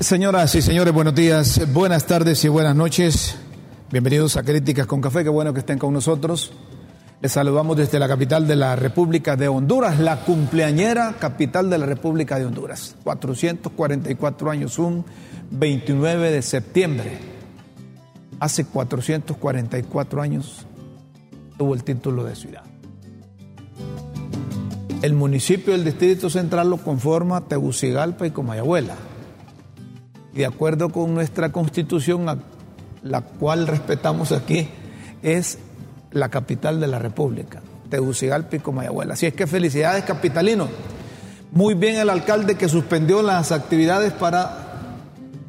[0.00, 3.36] Señoras y señores, buenos días, buenas tardes y buenas noches.
[3.90, 6.52] Bienvenidos a Críticas con Café, qué bueno que estén con nosotros.
[7.20, 11.86] Les saludamos desde la capital de la República de Honduras, la cumpleañera capital de la
[11.86, 12.94] República de Honduras.
[13.02, 15.04] 444 años, un
[15.50, 17.18] 29 de septiembre.
[18.38, 20.64] Hace 444 años
[21.58, 22.62] tuvo el título de ciudad.
[25.02, 28.94] El municipio del Distrito Central lo conforma Tegucigalpa y Comayagüela
[30.32, 32.26] de acuerdo con nuestra constitución,
[33.02, 34.68] la cual respetamos aquí,
[35.22, 35.58] es
[36.12, 39.14] la capital de la República, Tegucigalpa y Comayagüela.
[39.14, 40.68] Así es que felicidades, capitalinos.
[41.50, 44.66] Muy bien el alcalde que suspendió las actividades para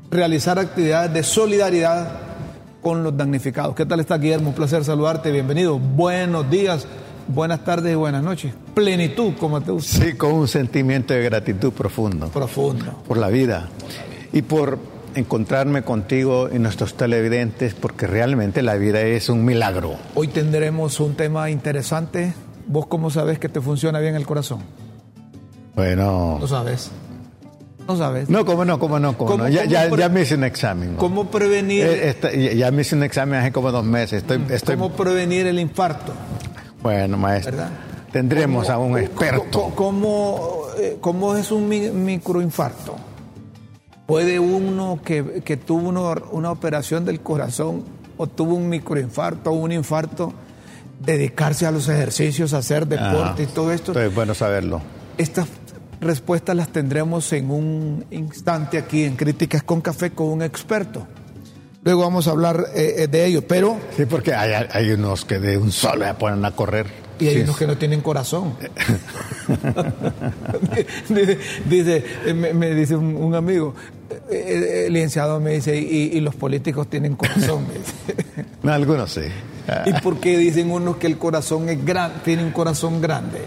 [0.09, 2.11] realizar actividades de solidaridad
[2.81, 3.75] con los damnificados.
[3.75, 4.49] ¿Qué tal está Guillermo?
[4.49, 5.77] Un placer saludarte, bienvenido.
[5.77, 6.87] Buenos días,
[7.27, 8.53] buenas tardes y buenas noches.
[8.73, 10.05] Plenitud, como te gusta.
[10.05, 12.29] Sí, con un sentimiento de gratitud profundo.
[12.29, 13.03] Profundo.
[13.05, 13.67] Por la vida
[14.31, 14.79] y por
[15.15, 19.95] encontrarme contigo y nuestros televidentes, porque realmente la vida es un milagro.
[20.15, 22.33] Hoy tendremos un tema interesante.
[22.67, 24.59] ¿Vos cómo sabes que te funciona bien el corazón?
[25.75, 26.37] Bueno.
[26.39, 26.91] No sabes.
[27.87, 28.29] No sabes.
[28.29, 29.49] No, cómo no, cómo no, cómo, no.
[29.49, 30.95] Ya, ya, ya, me hice un examen.
[30.95, 31.85] ¿Cómo prevenir?
[31.85, 34.21] Eh, esta, ya me hice un examen hace como dos meses.
[34.21, 34.75] Estoy, estoy...
[34.75, 36.13] ¿Cómo prevenir el infarto?
[36.83, 37.53] Bueno, maestro.
[37.53, 37.71] ¿verdad?
[38.11, 39.71] Tendremos ¿Cómo, a un experto.
[39.75, 40.61] ¿Cómo,
[41.01, 41.67] cómo es un
[42.05, 42.95] microinfarto?
[44.09, 47.85] Puede uno que, que tuvo uno, una operación del corazón
[48.17, 50.33] o tuvo un microinfarto o un infarto,
[50.99, 53.97] dedicarse a los ejercicios, a hacer deporte Ah, y todo esto.
[53.99, 54.81] Es bueno saberlo.
[55.19, 55.45] Estas
[56.01, 61.05] respuestas las tendremos en un instante aquí en Críticas con Café con un experto.
[61.83, 63.77] Luego vamos a hablar eh, de ello, pero...
[63.95, 66.87] Sí, porque hay, hay, unos que de un solo se ponen a correr.
[67.19, 67.41] Y hay sí.
[67.41, 68.55] unos que no tienen corazón.
[71.09, 72.03] dice, dice
[72.33, 73.75] me, me, dice un, un amigo,
[74.29, 77.65] eh, el licenciado me dice, y, y los políticos tienen corazón.
[78.63, 79.21] no, algunos sí.
[79.85, 83.39] ¿Y por qué dicen unos que el corazón es grande, tiene un corazón grande?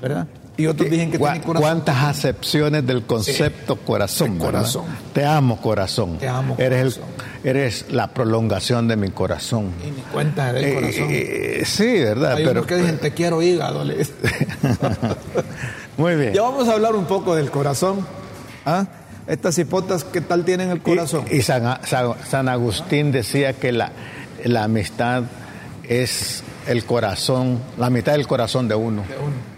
[0.00, 0.26] ¿Verdad?
[0.62, 1.60] Y otros dicen que tiene corazón.
[1.60, 3.80] ¿Cuántas acepciones del concepto sí.
[3.84, 4.38] corazón?
[4.38, 4.84] corazón.
[5.12, 6.18] Te amo, corazón.
[6.18, 7.14] Te amo, eres corazón.
[7.42, 9.72] El, eres la prolongación de mi corazón.
[9.84, 11.08] Y ni cuenta del eh, corazón.
[11.10, 12.34] Eh, sí, ¿verdad?
[12.34, 13.84] Hay Pero, que dicen, te quiero hígado.
[15.96, 16.32] Muy bien.
[16.32, 18.06] Ya vamos a hablar un poco del corazón.
[18.64, 18.86] ¿Ah?
[19.26, 21.24] Estas hipotas, ¿qué tal tienen el corazón?
[21.28, 23.90] Y, y San, San, San, Agustín decía que la,
[24.44, 25.24] la amistad
[25.88, 29.02] es el corazón, la mitad del corazón de uno.
[29.08, 29.51] De uno.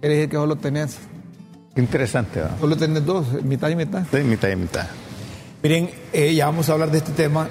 [0.00, 0.98] Quiere decir que solo tenés.
[1.76, 2.56] Interesante, ¿verdad?
[2.58, 4.04] Solo tenés dos, mitad y mitad.
[4.10, 4.86] Sí, mitad y mitad.
[5.62, 7.48] Miren, eh, ya vamos a hablar de este tema.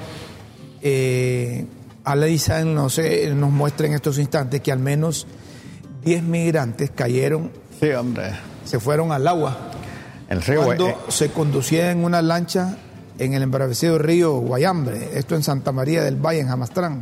[0.82, 1.66] Eh,
[2.04, 5.28] Aleisa nos, eh, nos muestra en estos instantes que al menos
[6.04, 7.52] 10 migrantes cayeron.
[7.80, 8.32] Sí, hombre.
[8.66, 9.72] Se fueron al agua.
[10.30, 12.78] El río Cuando eh, se conducía en una lancha
[13.18, 17.02] en el embravecido río Guayambre, esto en Santa María del Valle, en Jamastrán,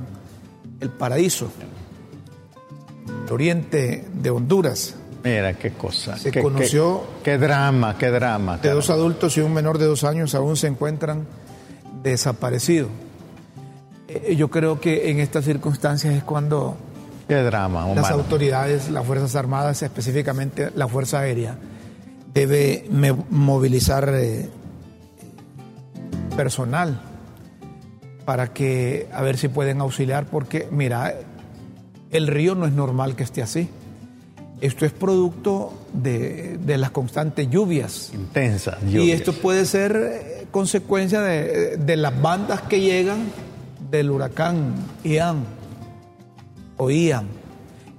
[0.79, 1.51] el paraíso,
[3.27, 4.95] el oriente de Honduras.
[5.23, 6.17] Mira qué cosa.
[6.17, 7.03] Se qué, conoció.
[7.23, 8.57] Qué, qué, drama, qué drama.
[8.57, 11.27] De dos adultos y un menor de dos años aún se encuentran
[12.03, 12.89] desaparecidos.
[14.07, 16.77] Eh, yo creo que en estas circunstancias es cuando
[17.27, 18.01] qué drama, humano.
[18.01, 21.57] las autoridades, las Fuerzas Armadas, específicamente la Fuerza Aérea,
[22.33, 22.85] debe
[23.29, 24.49] movilizar eh,
[26.35, 27.01] personal
[28.25, 31.15] para que a ver si pueden auxiliar, porque mira,
[32.11, 33.69] el río no es normal que esté así.
[34.59, 38.11] Esto es producto de, de las constantes lluvias.
[38.13, 39.05] Intensas lluvias.
[39.05, 43.25] Y esto puede ser eh, consecuencia de, de, las bandas que llegan
[43.91, 44.73] del huracán
[45.03, 45.43] Ian
[46.77, 47.27] o Ian,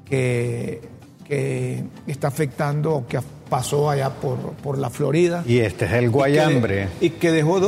[0.05, 0.81] que,
[1.25, 5.44] que está afectando o que pasó allá por, por la Florida.
[5.46, 6.88] Y este es el Guayambre.
[6.96, 7.61] Y que, y que dejó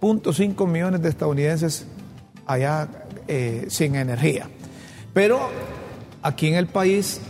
[0.00, 1.86] 2.5 millones de estadounidenses
[2.46, 2.88] allá
[3.26, 4.48] eh, sin energía.
[5.12, 5.50] Pero
[6.22, 7.20] aquí en el país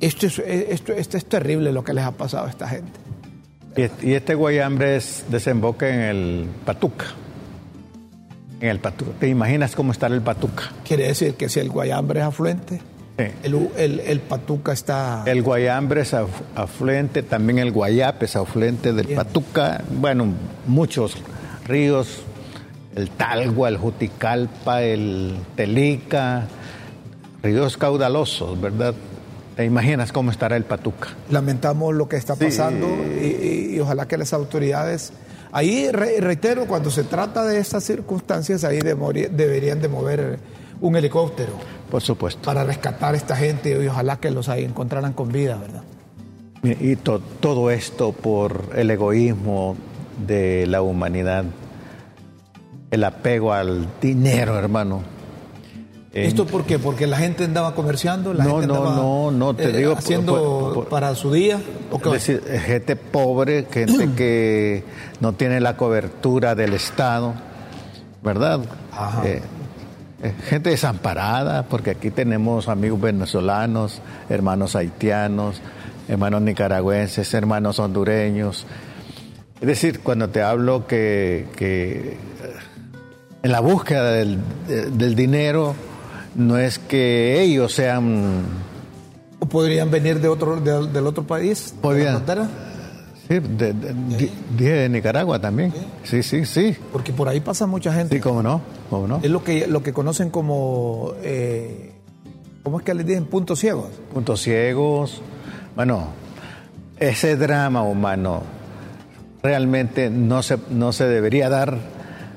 [0.00, 2.92] esto es, esto, esto es terrible lo que les ha pasado a esta gente.
[4.02, 7.06] Y, este Guayambre es, desemboca en el Patuca.
[8.60, 9.12] En el Patuca.
[9.20, 10.72] ¿Te imaginas cómo está el Patuca?
[10.84, 12.80] Quiere decir que si el Guayambre es afluente,
[13.18, 15.24] el, Patuca está...
[15.26, 16.14] El Guayambre es
[16.54, 19.82] afluente, también el Guayape es afluente del Patuca.
[19.90, 20.26] Bueno,
[20.66, 21.16] muchos
[21.66, 22.20] ríos,
[22.94, 26.46] el Talgua, el Juticalpa, el Telica,
[27.42, 28.94] ríos caudalosos, ¿verdad?
[29.58, 31.08] ¿Te imaginas cómo estará el Patuca?
[31.30, 35.12] Lamentamos lo que está pasando y, ojalá que las autoridades...
[35.50, 40.38] Ahí reitero, cuando se trata de estas circunstancias, ahí deberían de mover
[40.80, 41.54] un helicóptero.
[41.90, 42.42] Por supuesto.
[42.42, 45.82] Para rescatar a esta gente y ojalá que los encontraran con vida, ¿verdad?
[46.62, 49.76] Y todo esto por el egoísmo
[50.24, 51.46] de la humanidad,
[52.92, 55.17] el apego al dinero, hermano.
[56.12, 56.78] ¿Esto por qué?
[56.78, 58.32] ¿Porque la gente andaba comerciando?
[58.32, 59.92] La no, gente no, no, no, te eh, digo.
[59.92, 61.60] Haciendo para su día.
[61.90, 64.84] ¿o decir, gente pobre, gente que
[65.20, 67.34] no tiene la cobertura del Estado,
[68.22, 68.60] ¿verdad?
[68.90, 69.26] Ajá.
[69.26, 69.42] Eh,
[70.22, 75.60] eh, gente desamparada, porque aquí tenemos amigos venezolanos, hermanos haitianos,
[76.08, 78.66] hermanos nicaragüenses, hermanos hondureños.
[79.60, 82.16] Es decir, cuando te hablo que, que
[83.42, 84.40] en la búsqueda del,
[85.14, 85.74] dinero
[86.34, 88.42] no es que ellos sean...
[89.40, 91.74] ¿O podrían venir de otro, del otro país?
[91.80, 92.22] ¿Podrían?
[93.28, 93.74] Sí, de,
[94.56, 95.72] de, Nicaragua también.
[96.02, 96.74] Sí, sí, sí.
[96.92, 98.16] Porque por ahí pasa mucha gente.
[98.16, 99.20] Sí, cómo no, cómo no.
[99.22, 101.92] Es lo que, lo que conocen como, eh,
[102.62, 103.26] ¿cómo es que les dicen?
[103.26, 103.90] Puntos ciegos.
[104.14, 105.20] Puntos ciegos.
[105.76, 106.08] Bueno,
[106.98, 108.42] ese drama humano
[109.42, 111.78] realmente no se, no se debería dar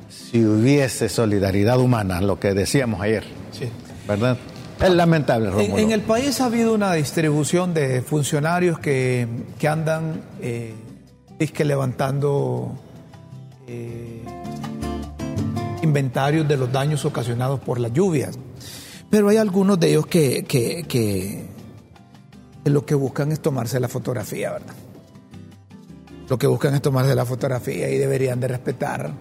[0.10, 3.24] si hubiese solidaridad humana, lo que decíamos ayer.
[3.52, 3.70] Sí.
[4.12, 4.38] ¿Verdad?
[4.82, 9.28] Es lamentable, En, en, el país ha habido una distribución de funcionarios que,
[9.58, 10.74] que andan eh,
[11.40, 12.78] es que levantando
[13.68, 14.22] eh,
[15.82, 18.38] inventarios de los daños ocasionados por las lluvias.
[19.10, 21.46] Pero hay algunos de ellos que, que, que,
[22.66, 24.76] lo que buscan es tomarse la fotografía, ¿verdad?
[26.28, 29.12] Lo que buscan es tomarse la fotografía y deberían de respetar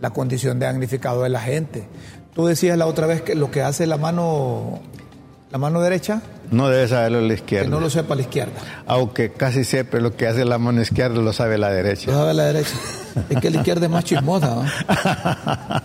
[0.00, 1.86] la condición de damnificado de la gente.
[2.36, 4.80] Tú decías la otra vez que lo que hace la mano,
[5.50, 6.20] la mano derecha.
[6.50, 7.64] No debe saberlo la izquierda.
[7.64, 8.52] Que no lo sepa la izquierda.
[8.86, 12.10] Aunque casi siempre lo que hace la mano izquierda lo sabe la derecha.
[12.10, 12.74] Lo sabe la derecha.
[13.30, 14.70] Es que la izquierda es más chismosa.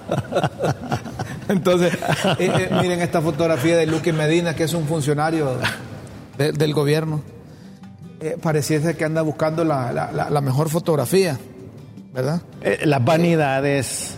[1.47, 1.93] Entonces,
[2.37, 5.57] eh, eh, miren esta fotografía de Luque Medina, que es un funcionario
[6.37, 7.21] del gobierno.
[8.19, 11.39] Eh, pareciese que anda buscando la, mejor fotografía,
[12.13, 12.41] ¿verdad?
[12.83, 14.17] las vanidades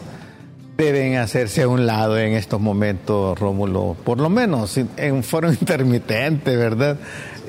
[0.77, 6.55] deben hacerse a un lado en estos momentos, Rómulo, por lo menos en foro intermitente,
[6.55, 6.97] ¿verdad?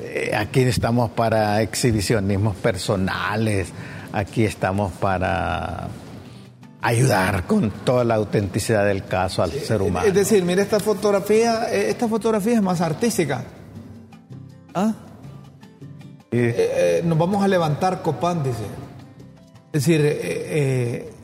[0.01, 3.69] Eh, aquí estamos para exhibicionismos personales,
[4.13, 5.87] aquí estamos para
[6.81, 10.07] ayudar con toda la autenticidad del caso al ser humano.
[10.07, 13.43] Es decir, mire esta fotografía, eh, esta fotografía es más artística.
[14.73, 14.93] ¿Ah?
[16.31, 18.63] Eh, nos vamos a levantar Copán, dice.
[19.71, 21.14] Es decir,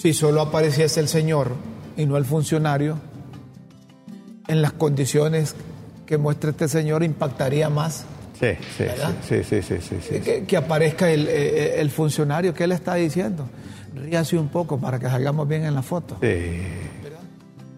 [0.00, 1.52] si solo apareciese el señor
[1.96, 2.98] y no el funcionario,
[4.46, 5.54] en las condiciones
[6.06, 8.04] que muestra este señor impactaría más.
[8.38, 8.84] Sí, sí,
[9.28, 13.48] sí, sí, sí, sí, Que, aparezca el, funcionario, ¿qué le está diciendo?
[13.94, 16.18] Ríase un poco para que salgamos bien en la foto.
[16.22, 16.62] Sí.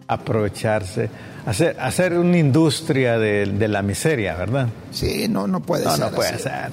[0.07, 1.09] Aprovecharse,
[1.45, 4.69] hacer, hacer una industria de, la miseria, ¿verdad?
[4.91, 5.99] Sí, no, no puede ser.
[5.99, 6.71] No, puede ser.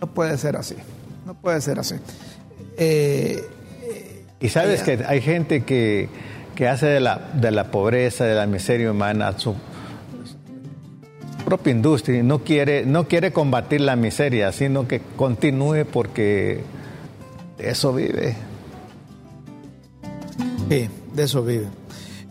[0.00, 0.76] No puede ser así.
[1.26, 1.96] No puede ser así.
[2.78, 3.44] Eh,
[4.40, 6.08] y sabes que hay gente que,
[6.68, 9.54] hace de la, de la pobreza, de la miseria humana su,
[11.48, 16.62] propia industria y no quiere, no quiere combatir la miseria, sino que continúe porque
[17.56, 18.36] de eso vive.
[20.68, 21.66] Sí, de eso vive.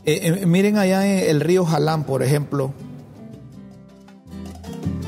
[0.05, 2.73] Eh, eh, miren allá en el río Jalán, por ejemplo.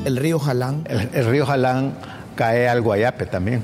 [0.04, 0.86] El río Jalán.
[0.88, 1.94] el río Jalán
[2.34, 3.62] cae al Guayape también.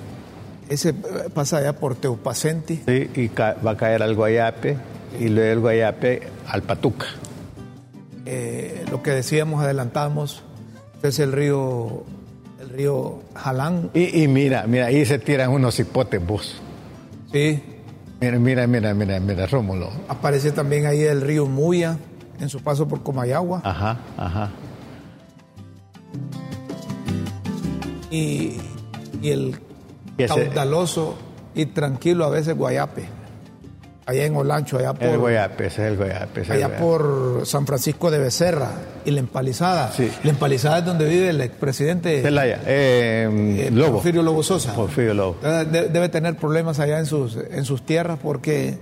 [0.69, 2.83] Ese pasa allá por Teupacenti.
[2.87, 4.77] Sí, y va a caer al Guayape
[5.21, 7.07] y luego el Guayape al Patuca.
[8.25, 10.43] Eh, lo que decíamos, adelantamos,
[11.03, 12.05] es el río,
[12.61, 13.91] el río Jalán.
[13.95, 16.61] Y, mira, mira, ahí se tiran unos hipotes vos.
[17.33, 17.63] Sí.
[18.21, 19.91] Mira, mira, mira, mira, mira, Rómulo.
[20.09, 21.99] Aparece también ahí el río Muya
[22.41, 23.61] en su paso por Comayagua.
[23.63, 24.51] Ajá, ajá.
[28.11, 28.57] Y,
[29.23, 29.59] y el
[30.17, 31.17] caudaloso
[31.55, 33.05] y tranquilo a veces Guayape.
[34.07, 35.09] allá en Olancho, allá por...
[35.09, 36.41] El Guayape, ese es el Guayape.
[36.43, 36.83] ese es el allá Guayape.
[36.85, 38.71] por San Francisco de Becerra
[39.05, 39.91] y La Empalizada.
[39.93, 40.11] Sí.
[40.23, 43.29] La Empalizada es donde vive el expresidente Celaya, eh,
[43.67, 43.95] eh, Lobo.
[43.95, 44.75] Porfirio Lobo Sosa.
[44.75, 45.37] Porfirio Lobo.
[45.43, 48.79] Entonces, de- debe tener problemas allá en sus, en sus tierras porque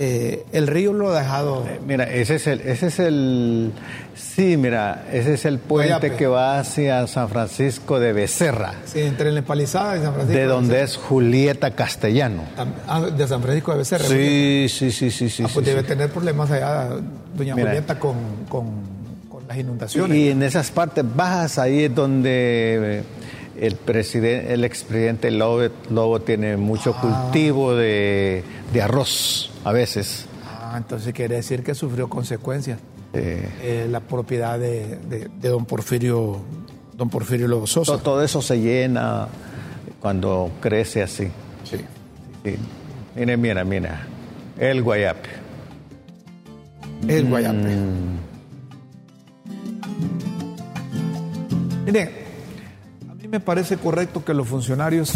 [0.00, 1.66] eh, el río lo ha dejado...
[1.86, 3.72] Mira, ese es el, ese es el,
[4.14, 9.32] sí, mira, ese es el puente que va hacia San Francisco de Becerra, Sí, entre
[9.32, 10.84] La Empalizada y San Francisco de donde Becerra.
[10.84, 12.42] es Julieta Castellano.
[12.86, 14.04] Ah, de San Francisco de Becerra.
[14.04, 15.42] Sí, sí, sí, sí, sí.
[15.44, 15.88] Ah, pues sí, debe sí.
[15.88, 16.90] tener problemas allá,
[17.36, 17.68] doña Mira.
[17.68, 18.16] Julieta, con,
[18.48, 18.66] con,
[19.28, 20.16] con las inundaciones.
[20.16, 23.02] Y en esas partes bajas, ahí es donde eh,
[23.60, 30.26] el presidente, el expresidente Lobo, Lobo tiene mucho cultivo de, de arroz a veces.
[30.44, 32.78] Ah, entonces quiere decir que sufrió consecuencias
[33.14, 36.40] Eh, eh, la propiedad de, de- de don Porfirio,
[36.94, 37.92] don Porfirio Lobo Sosa.
[37.92, 39.28] todo, todo eso se llena
[40.00, 41.28] cuando crece así.
[41.64, 41.78] Sí.
[42.44, 42.54] Sí.
[43.16, 44.06] Mira, mira, mira.
[44.58, 45.28] El Guayape.
[47.08, 47.76] El Guayape.
[51.86, 52.27] Miren, a
[53.28, 55.12] mí me parece correcto que los funcionarios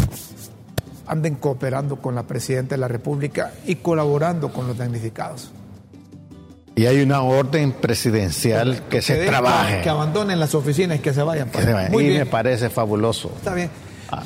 [1.07, 5.51] anden cooperando con la Presidenta de la República y colaborando con los damnificados.
[6.75, 9.81] Y hay una orden presidencial que se trabaje.
[9.81, 11.49] Que abandonen las oficinas y que se vayan.
[11.49, 11.89] que se vaya.
[11.89, 13.31] Muy y bien, me parece fabuloso.
[13.35, 13.69] está bien.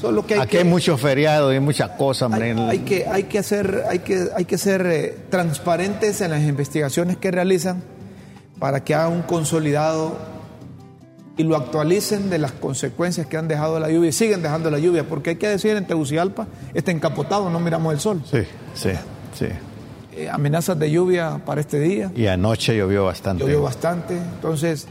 [0.01, 2.32] Solo que hay Aquí que, hay muchos feriados y muchas cosas.
[2.34, 6.41] hay, hay que, hay que hacer, hay que, hay que ser eh, transparentes en las
[6.41, 7.82] investigaciones que realizan
[8.60, 10.17] para que hagan un consolidado
[11.38, 14.79] y lo actualicen de las consecuencias que han dejado la lluvia y siguen dejando la
[14.79, 18.22] lluvia, porque hay que decir en Tegucigalpa está encapotado, no miramos el sol.
[18.29, 18.39] Sí,
[18.74, 18.89] sí,
[19.38, 19.46] sí.
[20.15, 23.44] Eh, amenazas de lluvia para este día, Y anoche llovió bastante.
[23.44, 24.88] llovió bastante, entonces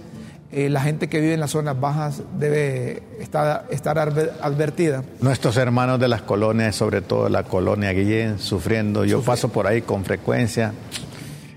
[0.53, 5.03] eh, la gente que vive en las zonas bajas debe estar, estar adver- advertida.
[5.21, 9.05] Nuestros hermanos de las colonias, sobre todo la colonia Guillén, sufriendo.
[9.05, 10.73] Yo paso por ahí con frecuencia,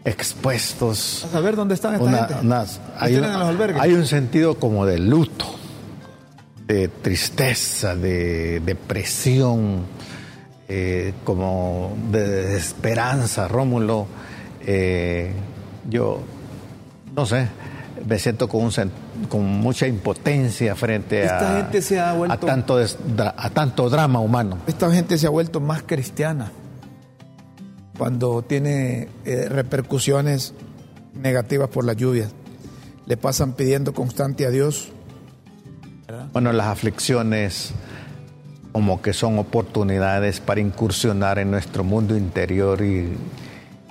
[0.05, 1.25] expuestos.
[1.25, 2.35] A saber dónde están esta Una- gente.
[2.45, 3.81] unas- ¿Los hay, un, en los albergues?
[3.81, 5.45] hay un sentido como de luto,
[6.67, 9.81] de tristeza, de depresión,
[10.67, 14.07] eh, como de desesperanza, Rómulo.
[14.65, 15.31] Eh,
[15.89, 16.19] yo,
[17.15, 17.47] no sé,
[18.07, 18.71] me siento con, un
[19.29, 24.19] con mucha impotencia frente Esta a, gente se ha vuelto- a, tanto a tanto drama
[24.19, 24.59] humano.
[24.67, 26.51] Esta gente se ha vuelto más cristiana
[27.99, 30.53] cuando tiene eh, repercusiones
[31.13, 32.31] negativas por las lluvias.
[33.05, 34.93] Le pasan pidiendo constante a Dios.
[36.31, 37.73] Bueno, las aflicciones
[38.71, 43.17] como que son oportunidades para incursionar en nuestro mundo interior y,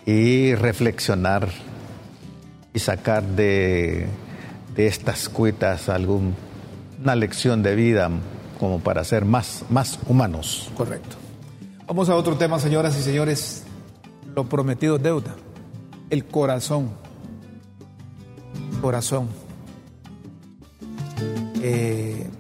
[0.07, 1.49] y reflexionar
[2.73, 4.07] y sacar de,
[4.75, 6.35] de estas cuitas alguna
[7.15, 8.11] lección de vida
[8.59, 10.71] como para ser más, más humanos.
[10.77, 11.17] Correcto.
[11.87, 13.65] Vamos a otro tema, señoras y señores.
[14.39, 15.35] Lo prometido es deuda.
[16.11, 16.91] El corazón.
[18.81, 19.27] Corazón.
[21.61, 22.31] Eh,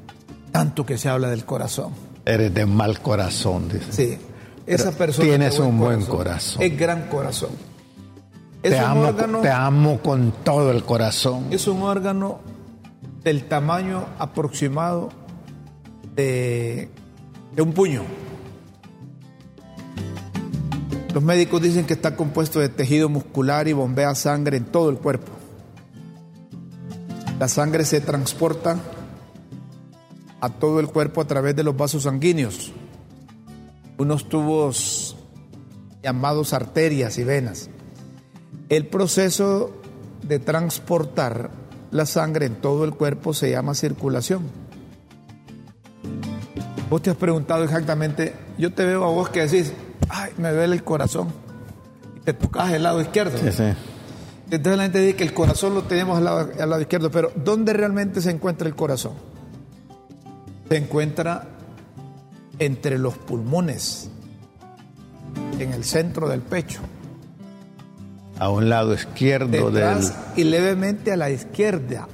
[0.52, 1.93] tanto que se habla del corazón.
[2.25, 3.90] Eres de mal corazón, dice.
[3.90, 4.19] Sí.
[4.64, 5.28] Esa Pero persona.
[5.28, 6.62] tienes un buen corazón.
[6.62, 7.50] Es gran corazón.
[8.62, 9.40] Es Te un amo, órgano.
[9.40, 11.47] te amo con todo el corazón.
[11.50, 12.38] Es un órgano
[13.25, 15.09] del tamaño aproximado
[16.14, 16.90] de,
[17.57, 18.02] de un puño.
[21.15, 24.99] Los médicos dicen que está compuesto de tejido muscular y bombea sangre en todo el
[24.99, 25.33] cuerpo.
[27.38, 28.79] La sangre se transporta
[30.41, 32.73] a todo el cuerpo a través de los vasos sanguíneos,
[33.97, 35.17] unos tubos
[36.03, 37.71] llamados arterias y venas.
[38.69, 39.73] El proceso
[40.23, 41.50] de transportar
[41.91, 44.43] la sangre en todo el cuerpo se llama circulación.
[46.91, 49.73] Vos te has preguntado exactamente, yo te veo a vos que decís,
[50.09, 51.29] ay, me duele el corazón,
[52.17, 53.38] y te tocas el lado izquierdo.
[53.38, 53.65] Sí, sí.
[54.50, 57.31] Entonces la gente dice que el corazón lo tenemos al lado, al lado izquierdo, pero
[57.37, 59.12] ¿dónde realmente se encuentra el corazón?
[60.69, 61.49] Se encuentra
[62.59, 64.11] entre los pulmones,
[65.59, 66.81] en el centro del pecho.
[68.38, 70.47] A un lado izquierdo detrás del...
[70.47, 72.09] y levemente a la izquierda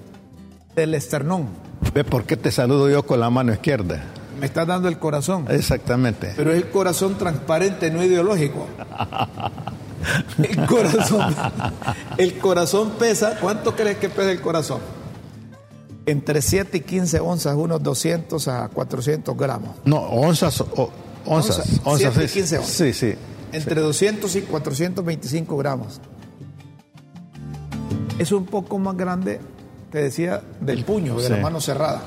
[0.75, 1.49] del esternón.
[1.93, 4.03] ¿Ve por qué te saludo yo con la mano izquierda?
[4.39, 6.33] Me está dando el corazón, Exactamente.
[6.37, 8.67] pero es el corazón transparente, no ideológico.
[10.39, 11.35] El corazón,
[12.19, 14.81] el corazón pesa, ¿cuánto crees que pesa el corazón?
[16.05, 19.71] Entre 7 y 15 onzas, unos 200 a 400 gramos.
[19.87, 20.91] No, onzas, o-
[21.25, 22.73] onzas, Onza, onzas, siete y sí, 15 onzas.
[22.75, 23.15] sí, sí.
[23.53, 26.01] Entre 200 y 425 gramos.
[28.19, 29.41] Es un poco más grande,
[29.91, 31.43] te decía, del puño, de la Sí.
[31.43, 32.03] mano cerrada.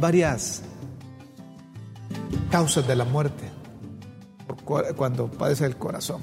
[0.00, 0.62] Varias
[2.50, 3.50] causas de la muerte.
[4.96, 6.22] cuando padece el corazón.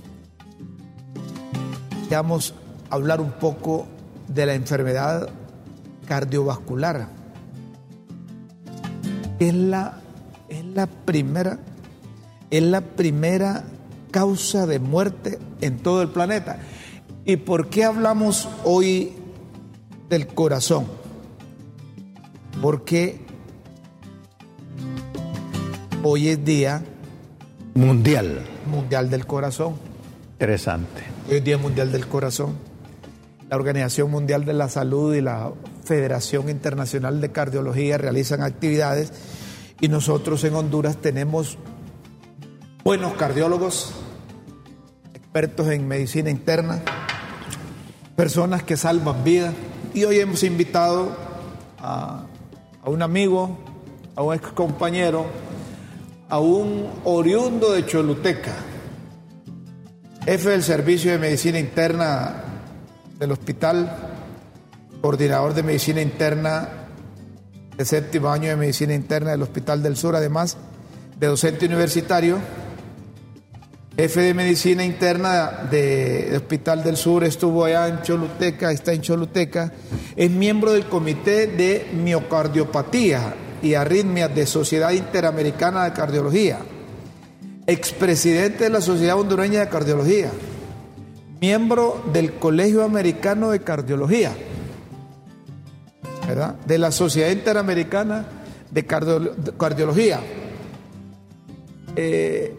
[2.10, 2.53] Vamos
[2.89, 3.88] a hablar un poco
[4.27, 5.30] de la enfermedad
[6.06, 7.08] cardiovascular.
[9.39, 10.00] Es la,
[10.50, 11.60] es la primera,
[12.51, 13.63] es la primera
[14.12, 16.60] causa de muerte en todo el planeta.
[17.25, 19.13] ¿Y por qué hablamos hoy
[20.10, 20.86] del corazón?
[22.62, 23.23] Porque
[26.03, 26.83] hoy es día
[27.74, 28.41] mundial.
[28.67, 29.75] Mundial del corazón.
[30.33, 31.03] Interesante.
[31.29, 32.55] Hoy es Día Mundial del Corazón.
[33.50, 35.51] La Organización Mundial de la Salud y la
[35.83, 39.13] Federación Internacional de Cardiología realizan actividades
[39.79, 41.57] y nosotros en Honduras tenemos
[42.83, 43.93] buenos cardiólogos,
[45.13, 46.81] expertos en medicina interna,
[48.15, 49.53] personas que salvan vidas.
[49.93, 51.15] Y hoy hemos invitado
[51.79, 52.25] a,
[52.83, 53.57] a un amigo,
[54.15, 55.25] a un ex compañero,
[56.30, 58.53] a un oriundo de Choluteca,
[60.25, 62.44] jefe del Servicio de Medicina Interna
[63.20, 63.96] del hospital,
[65.01, 66.70] coordinador de Medicina Interna
[67.77, 70.58] de séptimo año de Medicina Interna del Hospital del Sur, además
[71.20, 72.39] de docente universitario
[73.96, 79.72] jefe de medicina interna del Hospital del Sur, estuvo allá en Choluteca, está en Choluteca,
[80.15, 86.60] es miembro del Comité de Miocardiopatía y Arritmias de Sociedad Interamericana de Cardiología,
[87.65, 90.32] expresidente de la Sociedad Hondureña de Cardiología,
[91.39, 94.34] miembro del Colegio Americano de Cardiología,
[96.27, 96.55] ¿verdad?
[96.65, 98.25] de la Sociedad Interamericana
[98.70, 100.20] de Cardiología.
[101.96, 102.58] Eh,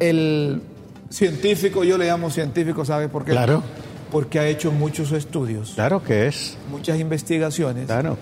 [0.00, 0.62] el
[1.10, 3.32] científico, yo le llamo científico, ¿sabe por qué?
[3.32, 3.62] Claro.
[4.10, 5.72] Porque ha hecho muchos estudios.
[5.74, 6.56] Claro que es.
[6.70, 7.84] Muchas investigaciones.
[7.84, 8.16] Claro.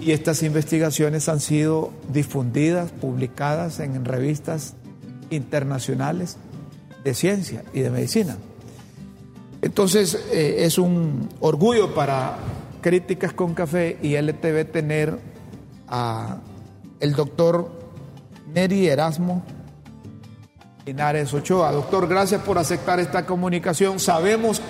[0.00, 4.74] Y estas investigaciones han sido difundidas, publicadas en revistas
[5.30, 6.36] internacionales
[7.04, 8.36] de ciencia y de medicina.
[9.60, 12.38] Entonces, eh, es un orgullo para
[12.80, 15.18] Críticas con Café y LTV tener
[15.88, 16.38] a
[17.00, 17.70] el doctor
[18.54, 19.42] Neri Erasmo
[20.86, 21.72] Linares Ochoa.
[21.72, 23.98] Doctor, gracias por aceptar esta comunicación.
[24.00, 24.62] Sabemos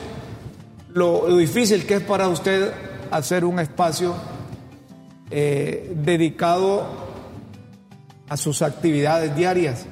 [0.92, 2.72] lo, difícil que es para usted
[3.10, 4.14] hacer un espacio
[5.30, 6.86] eh, dedicado
[8.28, 9.86] a sus actividades diarias.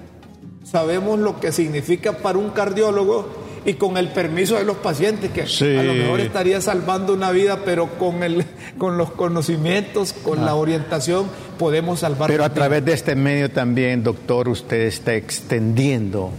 [0.64, 3.28] Sabemos lo que significa para un cardiólogo
[3.64, 7.62] y con el permiso de los pacientes, que a lo mejor estaría salvando una vida,
[7.64, 8.44] pero con, el,
[8.78, 11.26] con los conocimientos, con la orientación,
[11.58, 12.30] podemos salvar.
[12.30, 16.30] Pero a través de este medio también, doctor, usted está extendiendo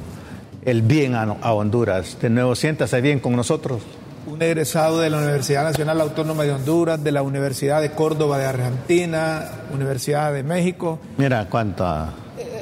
[0.63, 2.17] el bien a, a Honduras.
[2.21, 3.81] De nuevo, siéntase bien con nosotros.
[4.27, 8.45] Un egresado de la Universidad Nacional Autónoma de Honduras, de la Universidad de Córdoba de
[8.45, 10.99] Argentina, Universidad de México.
[11.17, 12.13] Mira cuánta...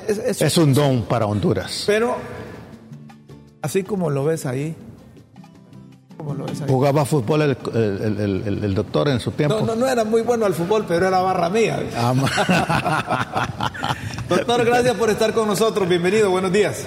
[0.08, 1.84] Es, es un don para Honduras.
[1.88, 2.15] Pero
[3.65, 4.75] Así como lo ves ahí.
[6.67, 9.60] ¿Jugaba fútbol el, doctor en su tiempo?
[9.65, 11.80] No, no, era muy bueno al fútbol, pero era barra mía.
[11.97, 12.13] Ah,
[14.30, 15.89] doctor, gracias por estar con nosotros.
[15.89, 16.86] Bienvenido, buenos días.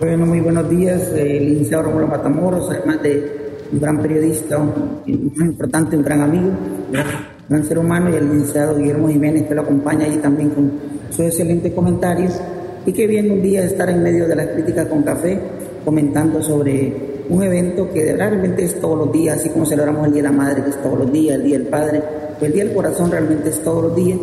[0.00, 1.02] Bueno, muy buenos días.
[1.12, 7.48] El licenciado Romulo Matamoros, además de un gran periodista, un, importante, un gran amigo, un
[7.48, 10.70] gran ser humano, y el licenciado Guillermo Jiménez, que lo acompaña ahí también con
[11.10, 12.40] sus excelentes comentarios.
[12.86, 15.38] Y que viene un día estar en medio de las críticas con café
[15.84, 20.22] comentando sobre un evento que realmente es todos los días, así como celebramos el Día
[20.22, 22.02] de la Madre, que es todos los días, el Día del Padre,
[22.40, 24.18] el Día del Corazón realmente es todos los días,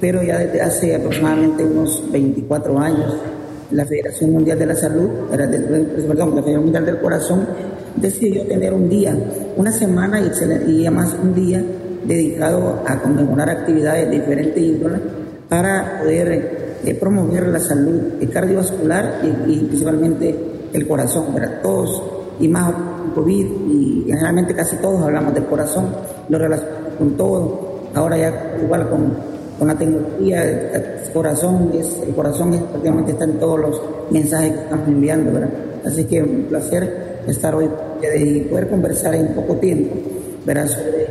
[0.00, 3.16] pero ya desde hace aproximadamente unos 24 años,
[3.70, 7.46] la Federación Mundial de la Salud, perdón, la Federación Mundial del Corazón,
[7.96, 9.16] decidió tener un día,
[9.56, 11.62] una semana y, además un día
[12.04, 15.00] dedicado a conmemorar actividades de diferentes índoles
[15.48, 18.00] para poder eh, promover la salud
[18.32, 20.34] cardiovascular y, principalmente
[20.72, 21.60] el corazón, ¿verdad?
[21.62, 22.02] Todos,
[22.40, 22.74] y más
[23.14, 25.86] COVID, y generalmente casi todos hablamos del corazón,
[26.28, 27.74] lo relacionamos con todo.
[27.94, 29.14] Ahora ya igual con,
[29.58, 33.80] con la tecnología, el corazón, es, corazón es, prácticamente está en todos los
[34.10, 35.50] mensajes que estamos enviando, ¿verdad?
[35.86, 37.68] Así que un placer estar hoy
[38.16, 39.94] y poder conversar en poco tiempo,
[40.44, 40.68] ¿verdad?
[40.68, 41.06] Sobre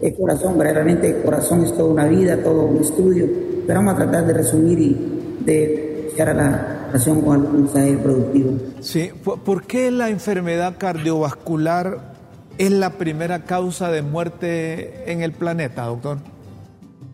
[0.00, 0.74] el corazón, ¿verdad?
[0.74, 3.26] Realmente el corazón es toda una vida, todo un estudio,
[3.66, 4.96] pero vamos a tratar de resumir y
[5.44, 6.76] de llegar a la
[7.24, 8.52] con el mensaje productivo.
[8.80, 12.14] Sí, ¿por qué la enfermedad cardiovascular
[12.58, 16.18] es la primera causa de muerte en el planeta, doctor?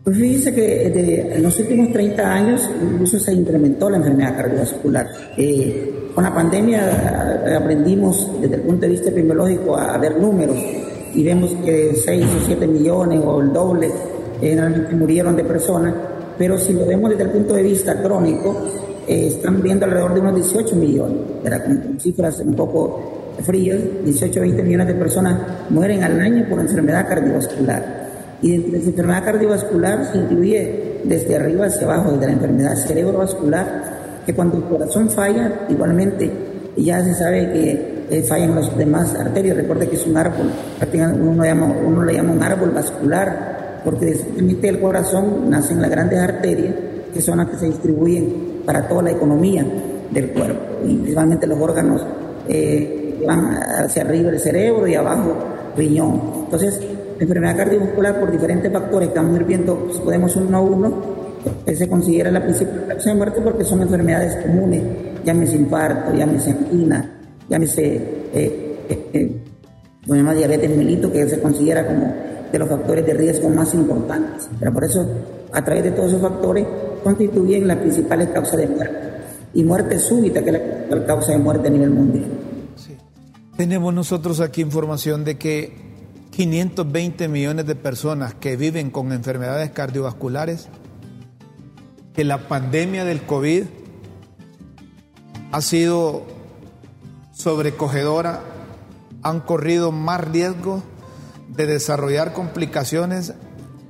[0.03, 5.07] Pues fíjese que en los últimos 30 años incluso se incrementó la enfermedad cardiovascular.
[5.37, 10.57] Eh, con la pandemia eh, aprendimos desde el punto de vista epidemiológico a, ver números
[11.13, 13.89] y vemos que 6 o 7 millones o el doble
[14.39, 15.93] generalmente murieron de personas,
[16.37, 18.55] pero si lo vemos desde el punto de vista crónico,
[19.07, 24.63] eh, están viendo alrededor de unos 18 millones, con cifras un poco frías, 18 20
[24.63, 28.03] millones de personas mueren al año por enfermedad cardiovascular.
[28.41, 33.92] Y de esa enfermedad cardiovascular se incluye desde arriba hacia abajo, desde la enfermedad cerebrovascular,
[34.25, 36.31] que cuando el corazón falla, igualmente
[36.77, 39.55] ya se sabe que eh, fallan las demás arterias.
[39.57, 40.47] Recuerde que es un árbol,
[41.21, 46.19] uno, llama, uno le llama un árbol vascular, porque desde el corazón nacen las grandes
[46.19, 46.73] arterias,
[47.13, 49.65] que son las que se distribuyen para toda la economía
[50.11, 50.61] del cuerpo.
[50.85, 52.05] Y principalmente los órganos
[52.47, 55.35] eh, van hacia arriba el cerebro y abajo
[55.75, 56.21] riñón.
[56.45, 56.79] Entonces,
[57.19, 61.01] enfermedad cardiovascular por diferentes factores a ir viendo, pues, podemos uno a uno,
[61.65, 64.81] se considera la principal causa de muerte porque son enfermedades comunes,
[65.25, 67.95] llámese infarto, llámese angina, llámese
[68.33, 69.41] eh, eh, eh
[70.05, 72.13] diabetes melito, que se considera como
[72.51, 74.49] de los factores de riesgo más importantes.
[74.59, 75.07] Pero por eso,
[75.51, 76.65] a través de todos esos factores,
[77.03, 78.99] constituyen las principales causas de muerte.
[79.53, 82.25] Y muerte súbita, que es la causa de muerte a nivel mundial.
[83.55, 85.73] Tenemos nosotros aquí información de que
[86.31, 90.69] 520 millones de personas que viven con enfermedades cardiovasculares,
[92.13, 93.63] que la pandemia del COVID
[95.51, 96.25] ha sido
[97.33, 98.41] sobrecogedora,
[99.21, 100.83] han corrido más riesgo
[101.49, 103.33] de desarrollar complicaciones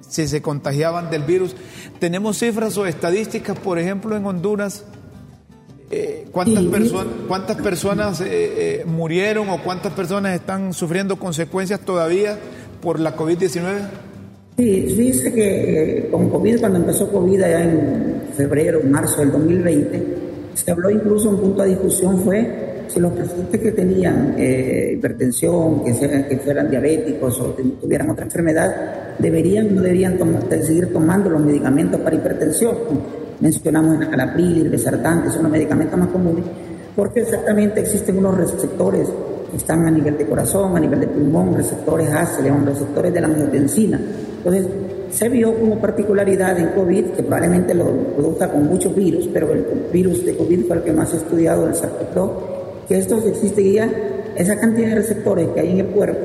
[0.07, 1.55] si se contagiaban del virus.
[1.99, 4.86] Tenemos cifras o estadísticas, por ejemplo, en Honduras,
[5.89, 6.63] eh, ¿cuántas,
[7.27, 12.39] ¿cuántas personas eh, eh, murieron o cuántas personas están sufriendo consecuencias todavía
[12.81, 13.81] por la COVID-19?
[14.55, 20.03] Sí, dice que con COVID, cuando empezó COVID allá en febrero, marzo del 2020,
[20.53, 25.83] se habló incluso un punto de discusión fue si los pacientes que tenían eh, hipertensión,
[25.83, 25.93] que,
[26.29, 27.45] que fueran diabéticos o
[27.81, 30.19] tuvieran otra enfermedad, deberían o no deberían
[30.61, 32.75] seguir tomando los medicamentos para hipertensión.
[33.39, 36.45] Mencionamos en acalapril, irbesartán, que son los medicamentos más comunes,
[36.95, 41.55] porque exactamente existen unos receptores que están a nivel de corazón, a nivel de pulmón,
[41.55, 43.99] receptores A, se receptores de la angiotensina.
[44.37, 44.67] Entonces,
[45.11, 47.85] se vio como particularidad en COVID, que probablemente lo
[48.15, 51.67] produzca con muchos virus, pero el virus de COVID fue el que más ha estudiado,
[51.67, 52.53] el SARS-CoV
[52.87, 53.91] que estos existían,
[54.35, 56.19] esa cantidad de receptores que hay en el cuerpo,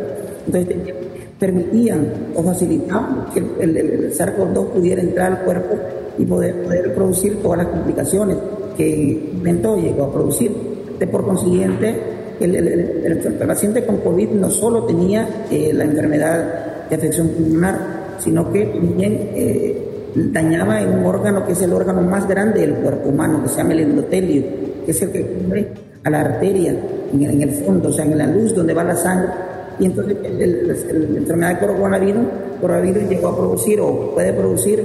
[0.46, 0.94] entonces
[1.38, 5.76] permitían o facilitaban que el, el, SARS-CoV-2 pudiera entrar al cuerpo
[6.18, 8.36] y poder, poder producir todas las complicaciones
[8.76, 10.50] que el llegó a producir.
[10.98, 11.94] De por consiguiente,
[12.40, 17.78] el, paciente con COVID no solo tenía eh, la enfermedad de afección pulmonar,
[18.18, 22.74] sino que también eh, dañaba en un órgano que es el órgano más grande del
[22.74, 24.42] cuerpo humano, que se llama el endotelio,
[24.84, 25.68] que es el que cubre
[26.04, 26.74] a la arteria,
[27.12, 29.30] en, el fondo, o sea, en la luz donde va la sangre.
[29.78, 32.26] Y entonces la enfermedad de coronavirus,
[32.60, 34.82] coronavirus llegó a producir o puede producir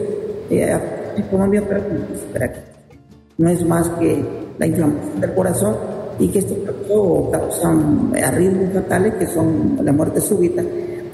[0.50, 0.78] eh,
[3.38, 4.24] no es más que
[4.58, 5.76] la inflamación del corazón
[6.20, 6.56] y que esto
[7.32, 7.74] causa
[8.24, 10.64] arritmias fatales que son la muerte súbita,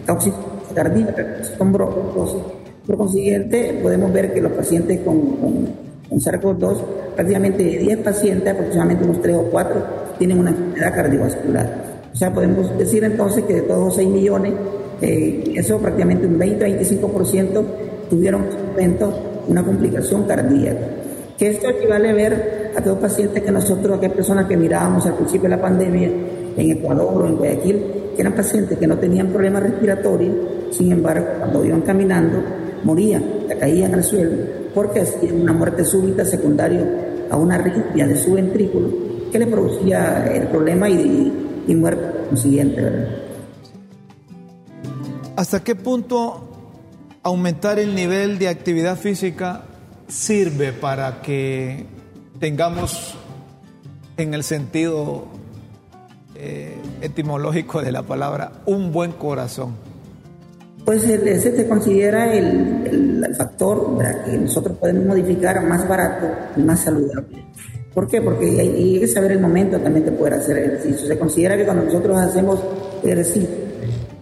[0.06, 0.32] causa
[0.74, 5.70] cardíaca, son Por consiguiente, podemos ver que los pacientes con, con,
[6.10, 6.78] con SARS-CoV-2
[7.16, 9.84] prácticamente de 10 pacientes, aproximadamente unos 3 o 4,
[10.18, 11.90] tienen una enfermedad cardiovascular.
[12.12, 14.54] O sea, podemos decir entonces que de todos los 6 millones,
[15.02, 17.64] eh, eso prácticamente un 20-25%
[18.10, 18.46] tuvieron
[19.48, 20.80] una complicación cardíaca.
[21.38, 25.16] Que esto equivale a ver a todos pacientes que nosotros, aquellas personas que mirábamos al
[25.16, 26.08] principio de la pandemia
[26.56, 27.86] en Ecuador o en Guayaquil,
[28.18, 30.36] eran pacientes que no tenían problemas respiratorios,
[30.72, 32.42] sin embargo, cuando iban caminando,
[32.84, 33.24] morían,
[33.60, 34.32] caían al suelo,
[34.74, 38.90] porque hacían una muerte súbita secundaria a una arritmia de su ventrículo
[39.32, 42.82] que le producía el problema y, y muerte consiguiente.
[45.36, 46.50] ¿Hasta qué punto
[47.24, 49.64] aumentar el nivel de actividad física
[50.08, 51.99] sirve para que
[52.40, 53.16] tengamos
[54.18, 55.26] en el sentido
[56.36, 59.76] eh, etimológico de la palabra un buen corazón?
[60.86, 67.46] Pues ese se considera el, factor que nosotros podemos modificar más barato y más saludable.
[67.94, 68.22] ¿Por qué?
[68.22, 71.08] Porque hay, que saber el momento también de poder hacer ejercicio.
[71.08, 72.60] Se considera que cuando nosotros hacemos
[73.04, 73.50] ejercicio,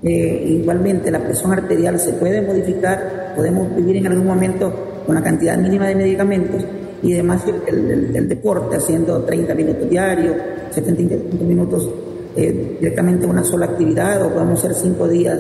[0.04, 5.24] eh, igualmente la presión arterial se puede modificar, podemos vivir en algún momento con una
[5.24, 6.66] cantidad mínima de medicamentos
[7.04, 10.36] y además el, deporte, haciendo 30 minutos diarios,
[10.72, 11.90] 75 minutos
[12.36, 15.40] eh, directamente una sola actividad o podemos hacer 5 días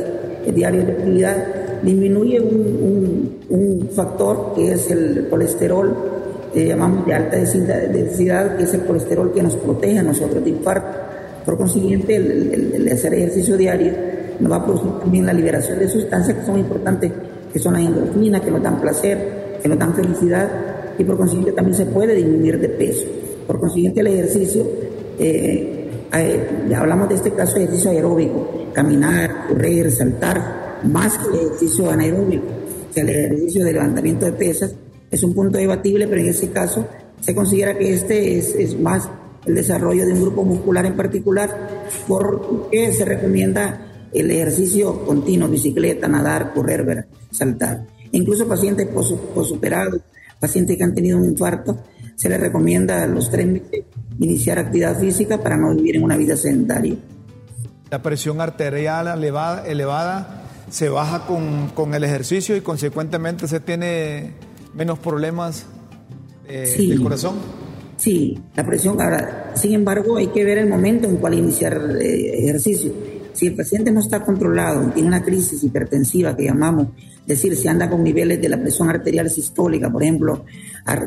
[0.51, 1.45] diario de actividad,
[1.83, 3.37] disminuye un,
[3.95, 5.95] factor que es el colesterol,
[6.53, 10.51] que llamamos de alta densidad, que es el colesterol que nos protege a nosotros de
[10.51, 10.99] infarto.
[11.45, 13.93] Por consiguiente, el, hacer ejercicio diario
[14.39, 17.11] nos va a producir también la liberación de sustancias que son importantes,
[17.51, 19.17] que son las endorfinas, que nos dan placer,
[19.61, 20.49] que nos dan felicidad,
[20.97, 23.05] y por consiguiente también se puede disminuir de peso.
[23.45, 24.65] Por consiguiente el ejercicio,
[25.19, 25.89] eh,
[26.75, 32.45] hablamos de este caso de ejercicio aeróbico, caminar, correr, saltar, más que el ejercicio anaeróbico,
[32.93, 34.75] que el ejercicio de levantamiento de pesas
[35.09, 36.85] es un punto debatible, pero en ese caso
[37.21, 39.09] se considera que este es, es más
[39.45, 46.07] el desarrollo de un grupo muscular en particular, porque se recomienda el ejercicio continuo, bicicleta,
[46.07, 47.87] nadar, correr, saltar.
[48.11, 50.01] Incluso pacientes posuperados,
[50.39, 51.83] pacientes que han tenido un infarto,
[52.15, 53.85] se les recomienda a los tres meses
[54.19, 56.95] iniciar actividad física para no vivir en una vida sedentaria.
[57.89, 64.33] La presión arterial elevada, elevada se baja con, con, el ejercicio y consecuentemente se tiene
[64.73, 65.65] menos problemas
[66.47, 67.35] eh, del corazón.
[67.95, 69.01] Sí, la presión.
[69.01, 72.91] Ahora, sin embargo, hay que ver el momento en cual iniciar el eh, ejercicio.
[73.37, 77.67] Si el paciente no está controlado, tiene una crisis hipertensiva que llamamos, es decir, si
[77.67, 80.43] anda con niveles de la presión arterial sistólica, por ejemplo,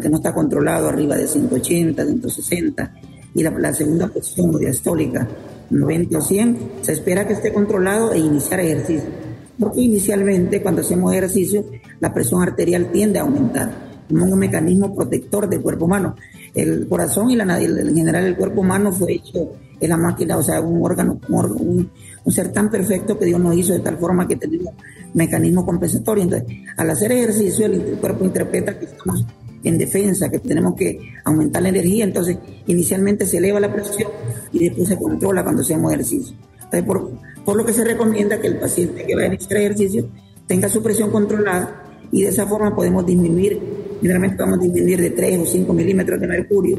[0.00, 2.94] que no está controlado arriba de 180, 160,
[3.34, 5.26] y la, segunda presión diastólica
[5.70, 9.10] 90 o 100, se espera que esté controlado e iniciar ejercicio.
[9.58, 11.66] Porque inicialmente cuando hacemos ejercicio,
[11.98, 16.14] la presión arterial tiende a aumentar como un mecanismo protector del cuerpo humano.
[16.54, 20.42] El corazón y la, en general el cuerpo humano fue hecho en la máquina, o
[20.42, 21.90] sea, un órgano, un,
[22.24, 24.74] un, ser tan perfecto que Dios nos hizo de tal forma que tenemos
[25.14, 26.24] mecanismo compensatorio.
[26.24, 29.24] Entonces, al hacer ejercicio, el, cuerpo interpreta que estamos
[29.62, 34.10] en defensa, que tenemos que aumentar la energía, entonces inicialmente se eleva la presión
[34.52, 36.36] y después se controla cuando hacemos ejercicio.
[36.56, 37.10] Entonces, por,
[37.44, 40.08] por lo que se recomienda que el paciente que va a iniciar ejercicio
[40.46, 43.60] tenga su presión controlada y de esa forma podemos disminuir,
[44.00, 46.78] generalmente vamos a disminuir de 3 o 5 milímetros de mercurio,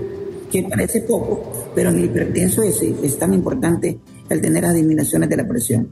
[0.52, 5.38] que parece poco, pero en el hipertenso es, tan importante el tener las disminuciones de
[5.38, 5.90] la presión.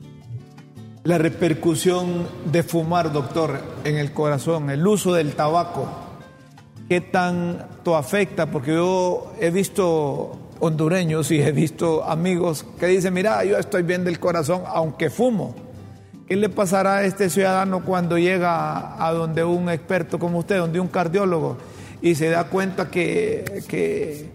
[1.04, 5.88] La repercusión de fumar, doctor, en el corazón, el uso del tabaco,
[6.90, 8.52] ¿qué tanto afecta?
[8.52, 14.04] Porque yo he visto hondureños y he visto amigos que dicen, mira, yo estoy bien
[14.04, 15.56] del corazón aunque fumo.
[16.28, 20.80] ¿Qué le pasará a este ciudadano cuando llega a donde un experto como usted, donde
[20.80, 21.58] un cardiólogo,
[22.02, 24.30] y se da cuenta que, que,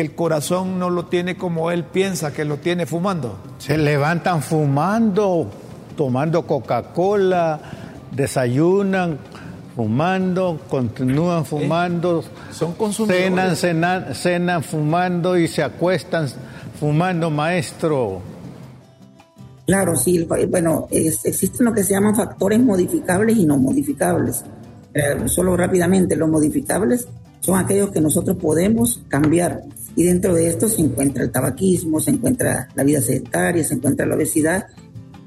[0.00, 3.38] el corazón no lo tiene como él piensa, que lo tiene fumando?
[3.58, 5.50] Se levantan fumando,
[5.96, 7.60] tomando Coca-Cola,
[8.10, 9.18] desayunan
[9.76, 13.58] fumando, continúan fumando, son consumidores.
[13.58, 16.28] Cenan, cenan fumando y se acuestan
[16.78, 18.20] fumando, maestro.
[19.66, 24.44] Claro, sí, bueno, existen lo que se llaman factores modificables y no modificables.
[24.92, 27.06] Eh, solo rápidamente, los modificables
[27.40, 29.62] son aquellos que nosotros podemos cambiar.
[29.96, 34.06] Y dentro de esto se encuentra el tabaquismo, se encuentra la vida sedentaria, se encuentra
[34.06, 34.66] la obesidad.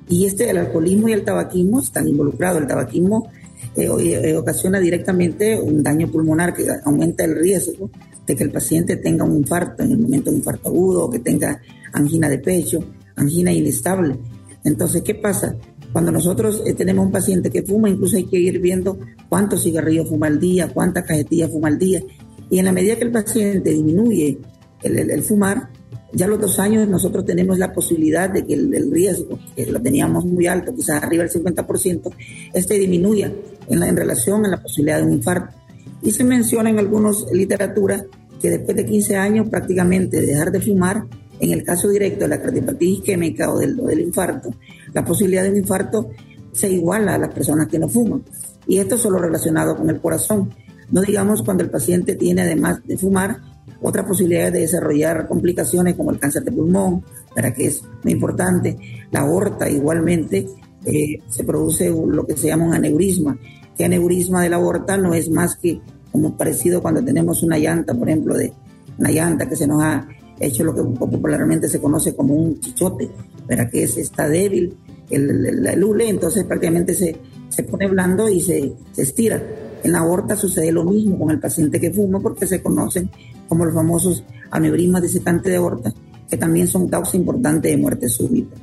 [0.07, 2.61] Y este, el alcoholismo y el tabaquismo están involucrados.
[2.61, 3.29] El tabaquismo
[3.75, 7.89] eh, eh, ocasiona directamente un daño pulmonar que aumenta el riesgo
[8.25, 11.19] de que el paciente tenga un infarto en el momento de infarto agudo o que
[11.19, 12.79] tenga angina de pecho,
[13.15, 14.17] angina inestable.
[14.63, 15.55] Entonces, ¿qué pasa?
[15.91, 18.97] Cuando nosotros eh, tenemos un paciente que fuma, incluso hay que ir viendo
[19.29, 22.01] cuántos cigarrillos fuma al día, cuántas cajetillas fuma al día.
[22.49, 24.37] Y en la medida que el paciente disminuye
[24.83, 25.69] el, fumar,
[26.11, 29.81] ya a los dos años nosotros tenemos la posibilidad de que el, riesgo, que lo
[29.81, 32.11] teníamos muy alto, quizás arriba del 50%,
[32.53, 33.31] este disminuya
[33.69, 35.55] en, en relación a la posibilidad de un infarto.
[36.01, 38.05] Y se menciona en algunas literaturas
[38.41, 41.05] que después de 15 años prácticamente de dejar de fumar,
[41.39, 44.53] en el caso directo de la cardiopatía isquémica o del, del infarto,
[44.93, 46.09] la posibilidad de un infarto
[46.51, 48.23] se iguala a las personas que no fuman.
[48.67, 50.53] Y esto solo relacionado con el corazón.
[50.91, 53.39] No digamos cuando el paciente tiene, además de fumar,
[53.83, 57.03] otra posibilidad de desarrollar complicaciones como el cáncer de pulmón,
[57.35, 58.77] para que es muy importante.
[59.11, 60.47] La aorta igualmente
[60.85, 63.37] eh, se produce lo que se llama un aneurisma.
[63.77, 67.93] Que aneurisma de la aorta no es más que como parecido cuando tenemos una llanta,
[67.93, 68.53] por ejemplo, de
[68.97, 70.07] una llanta que se nos ha
[70.39, 73.09] hecho lo que popularmente se conoce como un chichote,
[73.47, 73.69] ¿verdad?
[73.69, 74.77] que es, está débil
[75.09, 77.15] el, el, hule, entonces prácticamente se,
[77.49, 79.41] se pone blando y se, se, estira.
[79.83, 83.09] En la aorta sucede lo mismo con el paciente que fuma porque se conocen
[83.47, 85.93] como los famosos aneurismas de secante de aorta,
[86.29, 88.55] que también son causa importante de muerte súbita.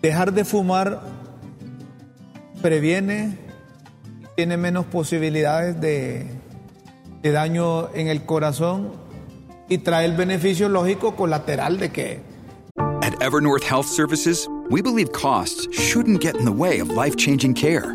[0.00, 1.02] Dejar de fumar
[2.62, 3.36] previene,
[4.36, 6.26] tiene menos posibilidades de,
[7.22, 8.92] de daño en el corazón
[9.68, 12.20] y trae el beneficio lógico colateral de que.
[13.02, 17.94] At Evernorth Health Services, we believe costs shouldn't get in the way of life-changing care,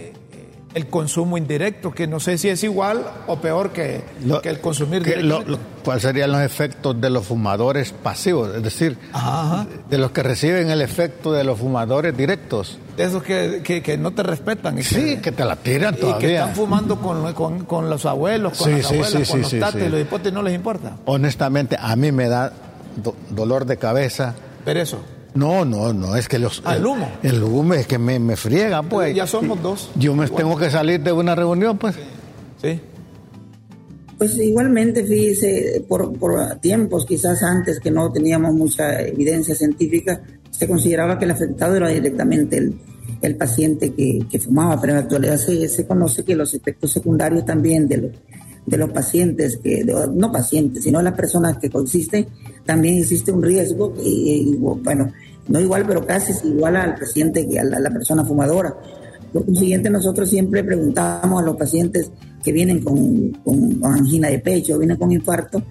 [0.73, 4.59] el consumo indirecto, que no sé si es igual o peor que, Lo- que el
[4.61, 5.41] consumir que directo.
[5.41, 8.55] lo- lo- ¿Cuáles serían los efectos de los fumadores pasivos?
[8.55, 12.77] Es decir, Ajá, de los que reciben el efecto de los fumadores directos.
[12.95, 14.77] De esos que, que- que no te respetan.
[14.77, 16.39] Y Sí, que te la tiran y que todavía.
[16.41, 19.49] están fumando con, con- con los abuelos, con Sí, las sí, abuelas, sí, con los
[19.49, 19.57] sí.
[19.57, 20.97] y los hipotes no les importa.
[21.05, 22.53] Honestamente, a mí me da
[22.97, 24.35] do- dolor de cabeza.
[24.63, 24.99] Pero eso,
[25.33, 26.61] No, no, no, es que los...
[26.69, 27.07] El humo.
[27.23, 29.15] El humo es que me, me friega, pues.
[29.15, 29.89] ya somos dos.
[29.95, 31.95] Yo me tengo que salir de una reunión, pues.
[32.61, 32.79] Sí.
[34.17, 40.67] Pues igualmente, fíjese, por, por tiempos quizás antes que no teníamos mucha evidencia científica, se
[40.67, 42.79] consideraba que el afectado era directamente el,
[43.21, 46.91] el paciente que, que fumaba, pero en la actualidad se, se conoce que los efectos
[46.91, 48.11] secundarios también de los,
[48.67, 52.27] de los pacientes, que, de- no pacientes, sino las personas que coexisten,
[52.65, 55.11] también existe un riesgo, y, bueno,
[55.47, 58.75] no igual, pero casi es igual al paciente a la, a la persona fumadora.
[59.33, 62.11] Por consiguiente, nosotros siempre preguntamos a los pacientes
[62.43, 65.63] que vienen con, con angina de pecho, vienen con infarto,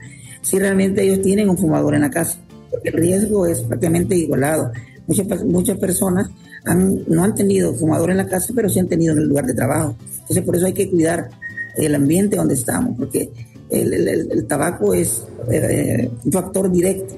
[0.42, 2.38] si realmente ellos tienen un fumador en la casa.
[2.70, 4.70] Porque el riesgo es prácticamente igualado.
[5.06, 6.30] Muchas, muchas personas
[6.64, 9.44] han- no han tenido fumador en la casa, pero sí han tenido en el lugar
[9.44, 9.96] de trabajo.
[10.20, 11.28] Entonces, por eso hay que cuidar
[11.76, 13.30] el ambiente donde estamos, porque
[13.70, 17.14] el, el- el- el tabaco es eh, un factor directo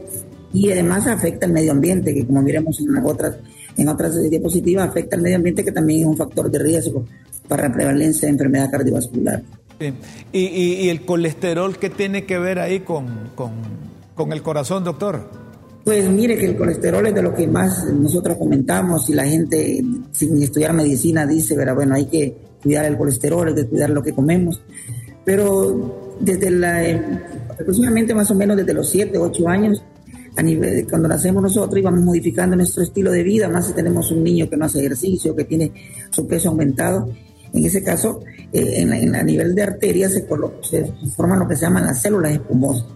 [0.52, 3.36] y además afecta al medio ambiente, que como miremos en otras,
[3.76, 7.04] en otras diapositivas, afecta al medio ambiente, que también es un factor de riesgo
[7.48, 9.42] para la prevalencia de enfermedad cardiovascular.
[9.80, 9.92] Sí.
[10.32, 13.52] Y, y- y el colesterol, ¿qué tiene que ver ahí con, con-
[14.14, 15.28] con el corazón, doctor?
[15.84, 19.82] Pues mire que el colesterol es de lo que más nosotros comentamos y la gente
[20.12, 24.00] sin estudiar medicina dice, pero bueno, hay que cuidar el colesterol, hay que cuidar lo
[24.02, 24.62] que comemos.
[25.24, 27.02] Pero desde la, eh,
[27.50, 29.82] aproximadamente más o menos desde los 7, 8 años,
[30.36, 33.74] a nivel de cuando nacemos nosotros y vamos modificando nuestro estilo de vida, más si
[33.74, 35.72] tenemos un niño que no hace ejercicio, que tiene
[36.10, 37.10] su peso aumentado,
[37.52, 38.20] en ese caso,
[38.52, 41.84] eh, en la- a nivel de arteria se, colo- se forman lo que se llaman
[41.84, 42.86] las células espumosas.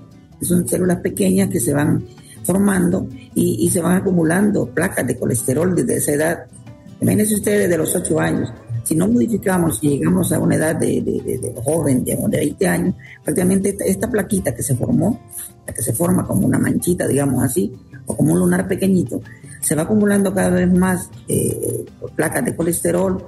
[0.41, 2.05] Son células pequeñas que se van
[2.43, 6.39] formando y, y se van acumulando placas de colesterol desde esa edad.
[7.01, 8.51] Imagínense ustedes desde los 8 años.
[8.87, 12.95] Si no modificamos, si llegamos a una edad de, joven, de, de 20 años,
[13.25, 15.19] prácticamente esta, plaquita que se formó,
[15.67, 17.73] la que se forma como una manchita, digamos así,
[18.07, 19.21] o como un lunar pequeñito,
[19.61, 23.21] se va acumulando cada vez más eh, placas de colesterol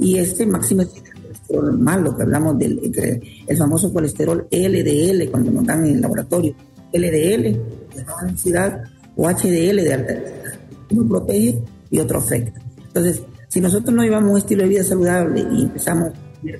[0.00, 5.30] y este máximo es el colesterol malo, que hablamos del que- el famoso colesterol LDL
[5.30, 6.52] cuando nos dan en el laboratorio,
[6.92, 7.42] LDL
[7.94, 8.82] de baja densidad
[9.16, 10.58] o HDL de alta densidad.
[10.90, 12.60] Uno protege y otro afecta.
[12.88, 13.22] Entonces,
[13.54, 16.10] si nosotros no llevamos un estilo de vida saludable y empezamos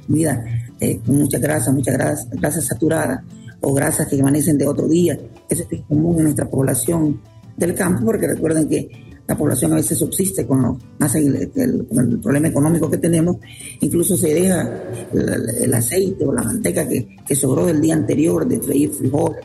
[0.07, 0.45] comida
[0.79, 3.25] eh, con mucha grasa, mucha grasa, grasa saturada
[3.61, 7.21] o grasas que amanecen de otro día, eso es común en nuestra población
[7.57, 8.89] del campo, porque recuerden que
[9.27, 13.39] la población a veces subsiste con, lo- más el, el- el problema económico que tenemos,
[13.81, 14.71] incluso se deja
[15.13, 19.41] el, el aceite o la manteca que, que sobró del día anterior de freír frijoles,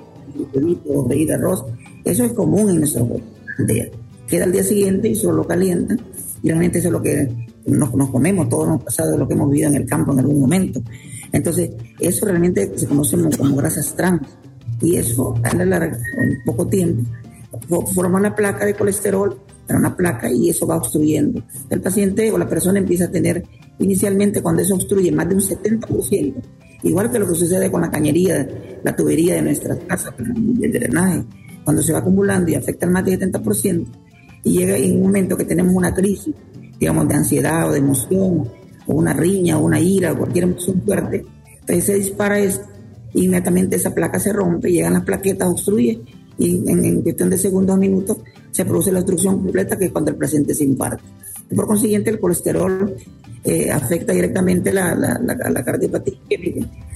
[0.88, 1.66] o freír arroz,
[2.06, 3.02] eso es común en nuestra
[3.58, 3.88] aldea.
[4.28, 6.00] Queda al día siguiente y solo lo calientan
[6.42, 7.28] y realmente eso es lo que
[7.68, 10.40] nos, nos comemos, todos hemos pasado lo que hemos vivido en el campo en algún
[10.40, 10.82] momento.
[11.32, 14.22] Entonces, eso realmente se conoce como, grasas trans
[14.82, 17.04] y eso a la larga, en poco tiempo,
[17.68, 21.44] fo- forma una placa de colesterol, una placa y eso va obstruyendo.
[21.70, 23.44] El paciente o la persona empieza a tener
[23.78, 26.34] inicialmente cuando eso obstruye más de un 70%,
[26.84, 28.48] igual que lo que sucede con la cañería,
[28.84, 31.24] la tubería de nuestras casas, el drenaje,
[31.64, 33.86] cuando se va acumulando y afecta al más del 70%,
[34.44, 36.34] y llega en un momento que tenemos una crisis,
[36.80, 38.50] digamos, de ansiedad o de emoción,
[38.88, 41.26] o una riña, o una ira, o cualquier emoción fuerte,
[41.60, 42.66] entonces se dispara esto,
[43.14, 46.02] y inmediatamente esa placa se rompe, llegan las plaquetas, obstruye,
[46.38, 48.18] y en, cuestión de segundos o minutos
[48.52, 51.04] se produce la obstrucción completa, que es cuando el paciente se infarta.
[51.54, 52.96] Por consiguiente, el colesterol
[53.44, 56.18] eh, afecta directamente la, la, la, la cardiopatía.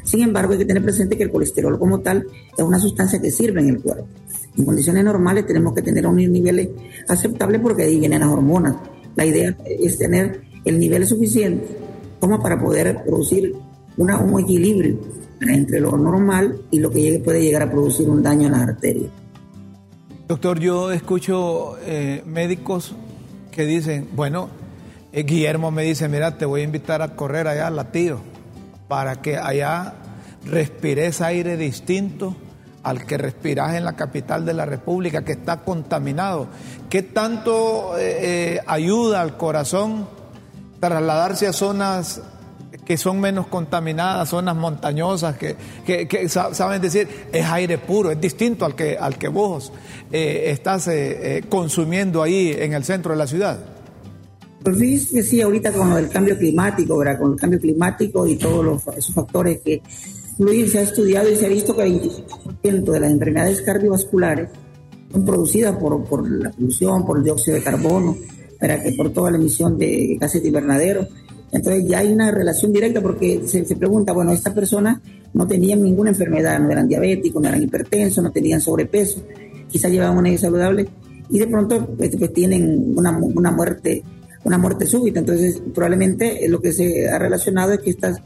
[0.03, 2.25] Sin embargo, hay que tener presente que el colesterol como tal
[2.57, 4.07] es una sustancia que sirve en el cuerpo.
[4.57, 6.69] En condiciones normales tenemos que tener unos niveles
[7.07, 8.75] aceptables porque ahí vienen las hormonas.
[9.15, 11.77] La idea es tener el nivel suficiente
[12.19, 13.53] como para poder producir
[13.97, 14.97] un equilibrio
[15.41, 19.11] entre lo normal y lo que puede llegar a producir un daño en las arterias.
[20.27, 22.95] Doctor, yo escucho eh, médicos
[23.51, 24.49] que dicen, bueno,
[25.11, 28.19] eh, Guillermo me dice, mira, te voy a invitar a correr allá al latío
[28.87, 29.95] para que allá
[30.45, 32.35] respires aire distinto
[32.83, 36.47] al que respiras en la capital de la República, que está contaminado.
[36.89, 38.17] ¿Qué tanto eh,
[38.55, 40.07] eh, ayuda al corazón
[40.79, 42.21] trasladarse a zonas
[42.85, 45.55] que son menos contaminadas, zonas montañosas, que,
[45.85, 49.71] que, saben decir, es aire puro, es distinto al que, al que vos
[50.11, 50.89] eh, estás
[51.47, 53.59] consumiendo ahí en el centro de la ciudad?
[54.63, 57.19] Que sí, ahorita con el cambio climático, ¿verdad?
[57.19, 59.81] con el cambio climático y todos esos factores que
[60.39, 64.49] influyen, se ha estudiado y se ha visto que el 25% de las enfermedades cardiovasculares
[65.11, 68.17] son producidas por, por la polución, por el dióxido de carbono,
[68.59, 71.07] para que por toda la emisión de gases de invernadero.
[71.51, 74.99] Entonces ya hay una relación directa porque se, pregunta, bueno, estas personas
[75.33, 79.21] no tenían ninguna enfermedad, no eran diabéticos, no eran hipertensos, no tenían sobrepeso,
[79.69, 80.89] quizás llevaban una vida saludable
[81.29, 84.03] y de pronto pues, pues tienen una, una, muerte
[84.43, 85.19] una muerte súbita.
[85.19, 88.19] Entonces probablemente lo que se ha relacionado es que estas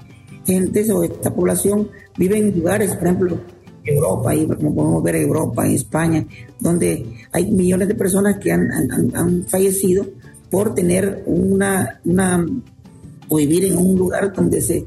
[0.48, 3.38] gentes o esta población vive en lugares, por ejemplo,
[3.84, 6.26] Europa, y como podemos ver Europa, en España,
[6.60, 10.06] donde hay millones de personas que han, fallecido
[10.50, 12.46] por tener una, una
[13.30, 14.86] o vivir en un lugar donde se,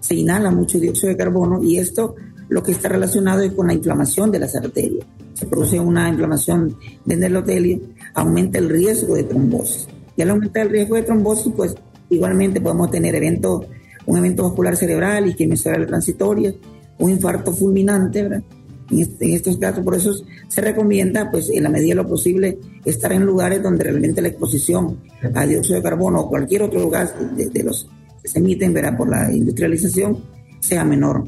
[0.00, 2.14] se inhala mucho dióxido de carbono y esto
[2.48, 5.06] lo que está relacionado es con la inflamación de las arterias.
[5.34, 7.80] Se produce una inflamación del endotelio,
[8.14, 9.88] aumenta el riesgo de trombosis.
[10.16, 11.74] Y al aumentar el riesgo de trombosis, pues
[12.10, 13.64] igualmente podemos tener eventos,
[14.06, 16.54] un evento vascular cerebral, y cerebral transitoria,
[16.98, 18.42] un infarto fulminante, ¿verdad?
[18.90, 20.12] En, estos casos, por eso
[20.48, 24.28] se recomienda, pues en la medida de lo posible, estar en lugares donde realmente la
[24.28, 24.98] exposición
[25.34, 27.88] a dióxido de carbono o cualquier otro gas de, los
[28.22, 28.96] que se emiten ¿verdad?
[28.96, 30.22] por la industrialización
[30.60, 31.24] sea menor.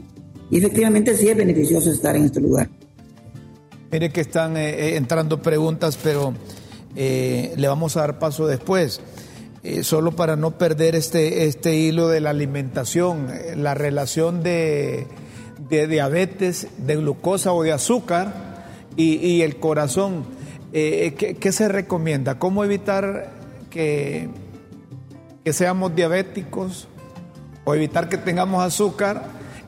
[0.50, 2.68] Y efectivamente sí es beneficioso estar en este lugar.
[3.90, 6.34] Mire que están eh, eh, entrando preguntas, pero
[6.96, 9.00] eh, le vamos a dar paso después.
[9.82, 15.06] Solo para no perder este, este hilo de la alimentación, la relación de
[15.68, 18.64] de diabetes, de glucosa o de azúcar
[18.96, 20.24] y, el corazón.
[20.72, 22.38] Eh, ¿qué, se recomienda?
[22.38, 23.30] ¿Cómo evitar
[23.70, 24.28] que,
[25.44, 26.88] que seamos diabéticos
[27.64, 29.24] o evitar que tengamos azúcar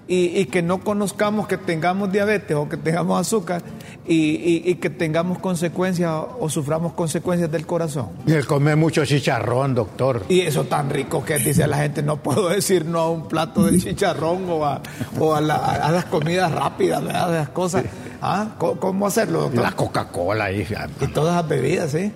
[0.09, 3.63] y, que no conozcamos que tengamos diabetes o que tengamos azúcar
[4.09, 8.09] y, que tengamos consecuencias o suframos consecuencias del corazón.
[8.27, 10.23] Y el comer mucho chicharrón, doctor.
[10.29, 13.65] Y eso tan rico que dice la gente, no puedo decir no a un plato
[13.65, 14.83] de chicharrón o a,
[15.19, 17.31] o a, las comidas rápidas, ¿verdad?
[17.31, 17.85] De las cosas.
[18.21, 18.57] ¿Ah?
[18.59, 19.63] ¿Cómo hacerlo, doctor?
[19.63, 20.51] La Coca-Cola.
[20.53, 20.65] Y
[21.13, 22.13] todas las bebidas, ¿sí?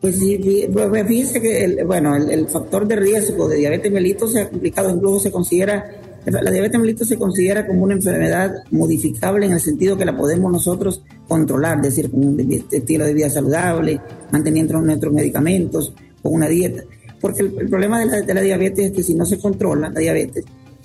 [0.00, 4.40] Pues sí, pues, fíjese que el, bueno, el, factor de riesgo de diabetes mellitus se
[4.40, 9.52] ha complicado, incluso se considera la diabetes mellitus se considera como una enfermedad modificable en
[9.52, 14.00] el sentido que la podemos nosotros controlar, es decir, con un estilo de vida saludable,
[14.30, 16.82] manteniendo nuestros medicamentos, con una dieta.
[17.20, 20.44] Porque el, problema de la, diabetes es que si no se controla la diabetes,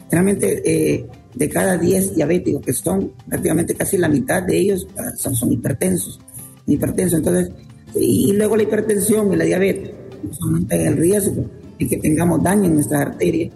[0.10, 5.12] realmente eh, de cada 10 diabéticos, que son prácticamente casi la mitad de ellos, ah,
[5.18, 6.20] son, hipertensos.
[6.66, 7.20] hipertensos.
[7.20, 7.52] Entonces,
[7.96, 9.92] y, luego la hipertensión y la diabetes
[10.42, 11.46] aumentan el riesgo
[11.78, 13.52] de que tengamos daño en nuestras arterias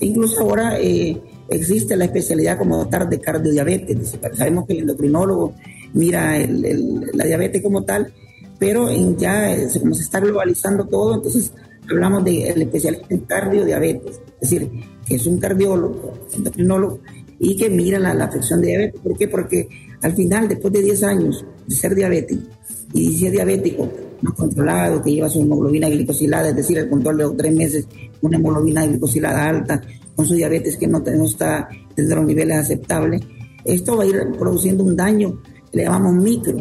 [0.00, 4.18] Incluso ahora eh, existe la especialidad como dotar de cardiodiabetes.
[4.34, 5.54] Sabemos que el endocrinólogo
[5.92, 8.12] mira la diabetes como tal,
[8.58, 11.52] pero ya eh, como se está globalizando todo, entonces
[11.90, 14.70] hablamos del especialista en cardiodiabetes, es decir,
[15.06, 17.00] que es un cardiólogo, endocrinólogo,
[17.38, 19.00] y que mira la, afección de diabetes.
[19.00, 19.28] ¿Por qué?
[19.28, 19.68] Porque
[20.02, 22.48] al final, después de 10 años de ser diabético,
[22.92, 23.88] y si es diabético
[24.22, 27.88] no controlado, que lleva su hemoglobina glicosilada, es decir, el control de tres meses,
[28.22, 29.80] una hemoglobina glicosilada alta,
[30.14, 33.22] con su diabetes que no, está desde los niveles aceptables,
[33.64, 35.40] esto va a ir produciendo un daño
[35.70, 36.56] que le llamamos micro.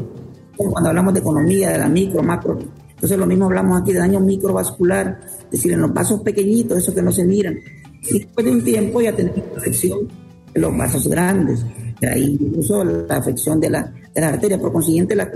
[0.56, 2.60] Cuando hablamos de economía, de la micro, macro,
[3.00, 6.94] entonces lo mismo hablamos aquí de daño microvascular, es decir, en los vasos pequeñitos, esos
[6.94, 7.58] que no se miran.
[8.04, 10.00] Y después de un tiempo ya tenemos afección
[10.54, 11.66] de los vasos grandes,
[12.02, 15.32] de incluso la afección de la, de la arteria, por consiguiente la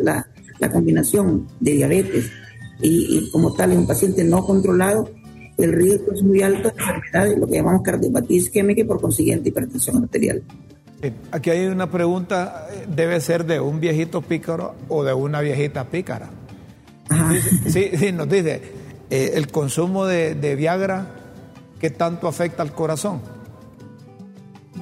[0.60, 2.32] la combinación de diabetes
[2.82, 5.10] y, como tal en un paciente no controlado,
[5.58, 9.50] el riesgo es muy alto de enfermedades, lo que llamamos cardiopatía isquémica y por consiguiente
[9.50, 10.44] hipertensión arterial.
[11.32, 16.30] Aquí hay una pregunta, ¿debe ser de un viejito pícaro o de una viejita pícara?
[17.68, 18.62] Sí, sí, nos dice,
[19.10, 21.08] eh, el consumo de, Viagra,
[21.80, 23.22] ¿qué tanto afecta al corazón?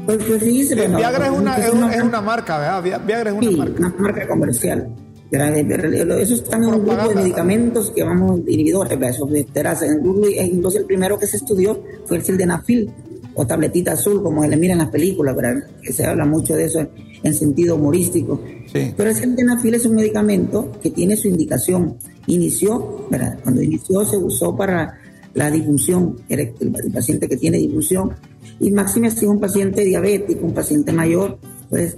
[0.05, 0.41] Pues, pues
[0.75, 3.01] Viagra es una, es, una, marca, ¿verdad?
[3.05, 3.79] Viagra es una marca.
[3.79, 4.89] Una marca comercial.
[5.31, 9.85] Eso están en un grupo de medicamentos que llamamos inhibidores de esosterasa.
[9.87, 12.91] Incluso el primero que se estudió fue el sildenafil
[13.33, 15.63] o tabletita azul, como se le mira en las películas, ¿verdad?
[15.81, 16.85] que se habla mucho de eso
[17.23, 18.41] en sentido humorístico.
[18.73, 21.97] Pero el sildenafil es un medicamento que tiene su indicación.
[22.27, 23.39] Inició, ¿verdad?
[23.41, 24.97] cuando inició se usó para
[25.33, 28.11] la disfunción el, el paciente que tiene disfunción,
[28.59, 31.95] y máxime si es un paciente diabético, un paciente mayor, pues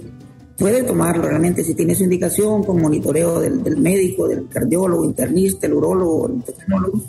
[0.56, 5.74] puede tomarlo realmente si tiene su indicación con monitoreo del, médico, del cardiólogo, internista, el
[5.74, 7.00] urólogo, el endocrinólogo,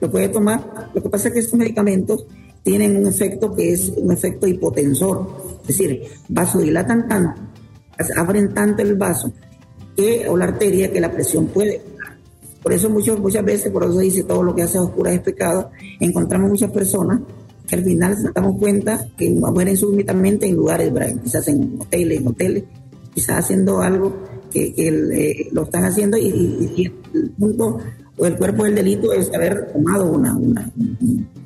[0.00, 0.90] lo puede tomar.
[0.94, 2.26] Lo que pasa es que estos medicamentos
[2.62, 5.26] tienen un efecto que es un efecto hipotensor,
[5.62, 7.40] es decir, vasodilatan tanto,
[8.16, 9.32] abren tanto el vaso
[9.96, 11.82] que, o la arteria que la presión puede.
[12.62, 15.70] Por eso muchas, muchas veces, por eso dice todo lo que hace oscura es pecado,
[16.00, 17.20] encontramos muchas personas
[17.68, 20.90] que al final nos damos cuenta que mueren súbitamente en lugares,
[21.22, 22.64] quizás en hoteles, en hoteles,
[23.14, 24.16] quizás haciendo algo
[24.50, 27.78] que, eh, lo están haciendo y, el punto
[28.16, 30.72] o el cuerpo del delito es haber tomado una, una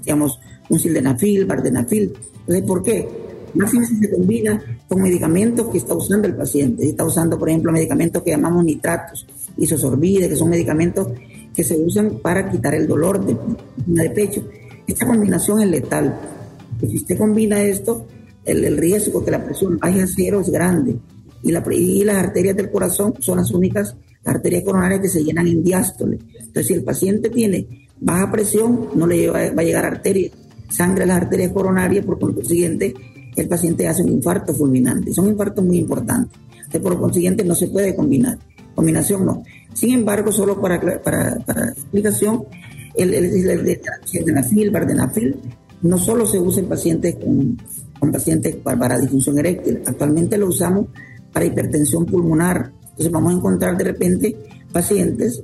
[0.01, 2.12] digamos, un sildenafil, vardenafil.
[2.41, 3.07] Entonces, ¿por qué?
[3.55, 6.89] Más si se combina con medicamentos que está usando el paciente.
[6.89, 9.27] Está usando, por ejemplo, medicamentos que llamamos nitratos,
[9.59, 11.09] isosorbide, que son medicamentos
[11.55, 13.37] que se usan para quitar el dolor de,
[13.87, 14.43] de pecho.
[14.87, 16.18] Esta combinación es letal.
[16.80, 18.07] si usted combina esto,
[18.45, 20.99] el, el riesgo que la presión baje cero es grande
[21.43, 25.49] y, la, y las arterias del corazón son las únicas arterias coronarias que se llenan
[25.49, 26.18] en diástole.
[26.39, 30.30] Entonces, si el paciente tiene baja presión, no le va, a llegar arteria,
[30.68, 32.95] sangre a las arterias coronarias, por consiguiente,
[33.37, 35.12] el paciente hace un infarto fulminante.
[35.12, 36.39] Son infartos muy importantes.
[36.55, 38.39] Entonces, por consiguiente, no se puede combinar.
[38.74, 39.43] Combinación no.
[39.74, 42.45] Sin embargo, solo para, para explicación,
[42.95, 43.78] el, el, el,
[45.82, 47.59] no solo se usa en pacientes con,
[48.12, 49.82] pacientes para, disfunción eréctil.
[49.84, 50.86] Actualmente lo usamos
[51.32, 52.72] para hipertensión pulmonar.
[52.82, 54.36] Entonces vamos a encontrar de repente
[54.72, 55.43] pacientes,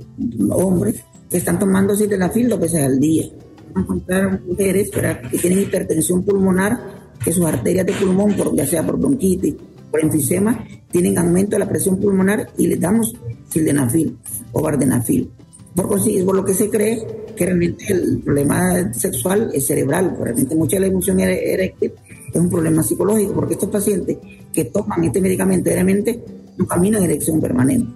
[0.51, 3.27] hombres, que están tomando sildenafil dos veces al día.
[3.75, 4.91] Vamos a encontrar mujeres
[5.31, 6.79] que tienen hipertensión pulmonar,
[7.23, 9.57] que sus arterias de pulmón, por, ya sea por bronquitis,
[9.91, 13.15] por enfisema, tienen aumento de la presión pulmonar y les damos
[13.49, 14.17] sildenafil
[14.53, 15.31] o vardenafil.
[15.75, 20.77] Por, por lo que se cree que realmente el problema sexual es cerebral, realmente mucha
[20.77, 21.93] de la emoción eréctil
[22.33, 24.19] es un problema psicológico, porque estos pacientes
[24.53, 26.23] que toman este medicamento diariamente
[26.57, 27.91] no caminan en erección permanente.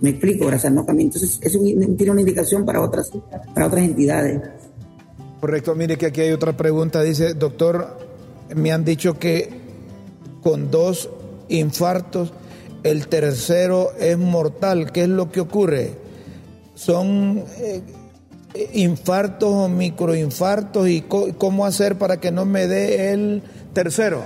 [0.00, 1.12] Me explico, gracias, no caminan.
[1.12, 3.10] Entonces, eso tiene una indicación para otras,
[3.54, 4.40] para otras entidades.
[5.40, 7.02] Correcto, mire que aquí hay otra pregunta.
[7.02, 7.98] Dice, doctor,
[8.56, 9.50] me han dicho que
[10.42, 11.10] con dos
[11.48, 12.32] infartos,
[12.82, 14.90] el tercero es mortal.
[14.90, 15.92] ¿Qué es lo que ocurre?
[16.74, 17.82] Son eh,
[18.72, 23.42] infartos o microinfartos y cómo hacer para que no me dé el
[23.72, 24.22] tercero.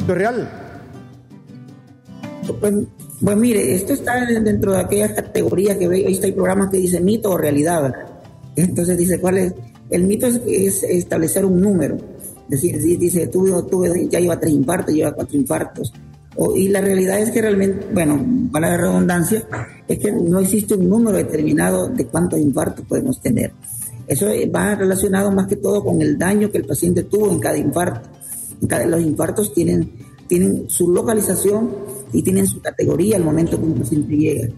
[0.00, 0.48] ¿Es real?
[2.60, 2.74] Pues,
[3.22, 7.30] pues, mire, esto está dentro de aquellas categorías que veis, hay programas que dice mito
[7.30, 7.94] o realidad.
[8.54, 9.54] Entonces dice, ¿cuál es?
[9.90, 11.96] El mito es, establecer un número.
[12.50, 15.92] Es decir, dice, tuve, tuve, ya lleva tres infartos, lleva cuatro infartos
[16.56, 19.46] y la realidad es que realmente, bueno, para la redundancia,
[19.86, 23.52] es que no existe un número determinado de cuántos infartos podemos tener.
[24.06, 27.56] Eso va relacionado más que todo con el daño que el paciente tuvo en cada
[27.56, 28.08] infarto.
[28.60, 29.92] los infartos tienen,
[30.26, 31.70] tienen su localización
[32.12, 34.48] y tienen su categoría al momento que un paciente llega.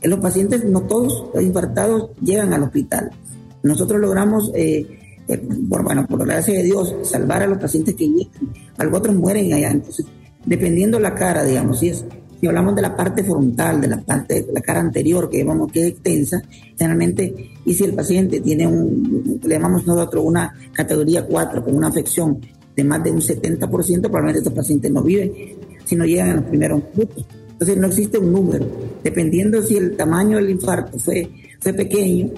[0.00, 3.10] En los pacientes, no todos los infartados llegan al hospital.
[3.62, 4.86] Nosotros logramos, eh,
[5.28, 8.32] eh, por, bueno, por la gracia de Dios, salvar a los pacientes que llegan.
[8.78, 9.70] Algunos otros mueren allá.
[9.70, 10.06] Entonces,
[10.44, 12.04] dependiendo la cara, digamos, si es
[12.40, 15.80] si hablamos de la parte frontal, de la parte la cara anterior, que vemos que
[15.80, 16.42] es extensa,
[16.78, 21.88] generalmente, y si el paciente tiene un, le llamamos nosotros una categoría 4, con una
[21.88, 22.40] afección
[22.74, 25.32] de más de un 70%, probablemente estos pacientes no viven,
[25.84, 27.26] si no llegan a los primeros minutos.
[27.52, 28.66] Entonces no existe un número,
[29.04, 31.28] dependiendo si el tamaño del infarto fue,
[31.60, 32.30] fue pequeño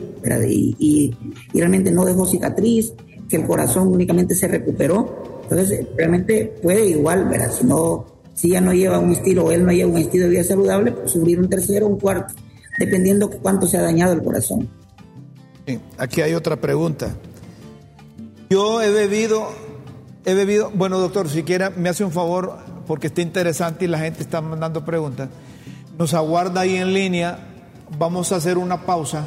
[0.48, 1.14] y,
[1.53, 2.92] y realmente no dejó cicatriz,
[3.28, 7.51] que el corazón únicamente se recuperó, entonces, realmente puede igual, ¿verdad?
[7.53, 10.30] Si, no, si ya no lleva un estilo o él no lleva un estilo de
[10.30, 12.34] vida saludable, pues subir un tercero un cuarto,
[12.78, 14.68] dependiendo cuánto se ha dañado el corazón.
[15.99, 17.14] aquí hay otra pregunta.
[18.51, 19.49] Yo he bebido,
[20.24, 23.99] he bebido, bueno doctor, si quiera me hace un favor, porque está interesante y la
[23.99, 25.28] gente está mandando preguntas.
[25.99, 27.38] Nos aguarda ahí en línea,
[27.99, 29.24] vamos a hacer una pausa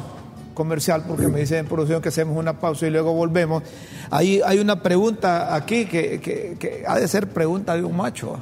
[0.56, 3.62] comercial porque me dicen en producción que hacemos una pausa y luego volvemos.
[4.10, 8.38] Hay, hay una pregunta aquí que, que, ha de ser pregunta de un macho.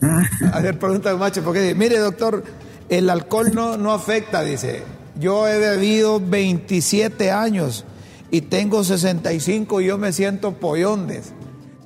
[0.00, 0.22] Ah.
[0.52, 2.44] Ha de ser pregunta de un macho porque dice, mire doctor,
[2.88, 4.82] el alcohol no, no afecta, dice.
[5.18, 7.84] Yo he bebido 27 años
[8.30, 11.32] y tengo 65 y yo me siento pollondes.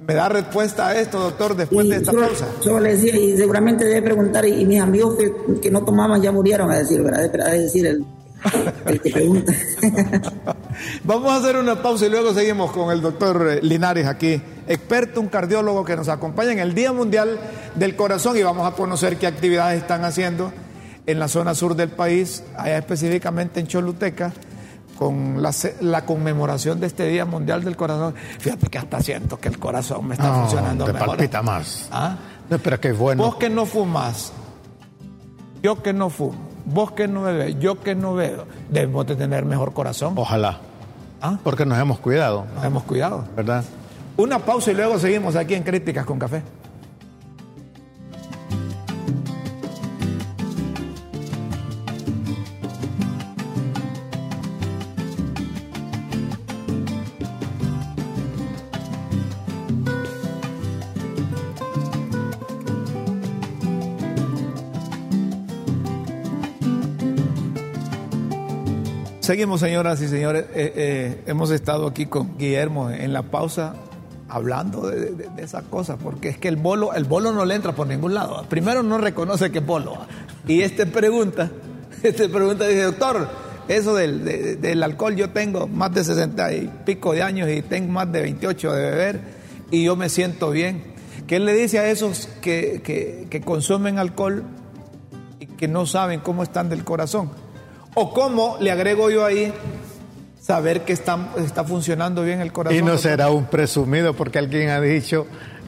[0.07, 2.49] ¿Me da respuesta a esto, doctor, después de esta pausa?
[2.65, 6.33] Yo le decía, y seguramente debe preguntar, y, mis amigos que, que, no tomaban ya
[6.33, 7.31] murieron, a decir, ¿verdad?
[7.47, 8.05] A decir el,
[11.05, 15.21] Vamos a hacer una pausa y luego seguimos con el doctor eh, Linares aquí, experto,
[15.21, 17.39] un cardiólogo que nos acompaña en el Día Mundial
[17.75, 20.53] del Corazón y vamos a conocer qué actividades están haciendo
[21.07, 24.33] en la zona sur del país, allá específicamente en Choluteca,
[24.99, 28.15] con la, conmemoración de este Día Mundial del Corazón.
[28.39, 31.09] Fíjate que hasta siento que el corazón me está funcionando te mejor.
[31.09, 31.89] palpita más.
[31.91, 32.17] ¿Ah?
[32.51, 33.25] No, pero qué bueno.
[33.25, 34.33] Vos que no fumas,
[35.63, 39.45] yo que no fumo Vos que no bebés, yo que no veo, debemos de tener
[39.45, 40.15] mejor corazón.
[40.17, 40.59] Ojalá.
[41.21, 41.39] ¿Ah?
[41.43, 42.47] Porque nos hemos cuidado.
[42.55, 43.25] Nos hemos cuidado.
[43.37, 43.65] ¿Verdad?
[44.17, 46.43] Una pausa y luego seguimos aquí en Críticas con Café.
[69.31, 70.47] Seguimos, señoras y señores.
[70.57, 73.77] Eh, eh, hemos estado aquí con Guillermo en la pausa
[74.29, 77.87] hablando de, esas cosas, porque es que el bolo, el bolo no le entra por
[77.87, 78.45] ningún lado.
[78.49, 79.99] Primero no reconoce que es bolo.
[80.49, 81.49] Y este pregunta,
[82.03, 83.29] este pregunta dice, doctor,
[83.69, 88.11] eso del, alcohol, yo tengo más de 60 y pico de años y tengo más
[88.11, 89.21] de 28 de beber
[89.71, 90.83] y yo me siento bien.
[91.29, 92.83] ¿Qué le dice a esos que,
[93.31, 94.43] que consumen alcohol
[95.39, 97.31] y que no saben cómo están del corazón?
[97.95, 99.53] O cómo le agrego yo ahí
[100.41, 102.79] saber que está, está funcionando bien el corazón.
[102.79, 105.27] Y no será un presumido porque alguien ha dicho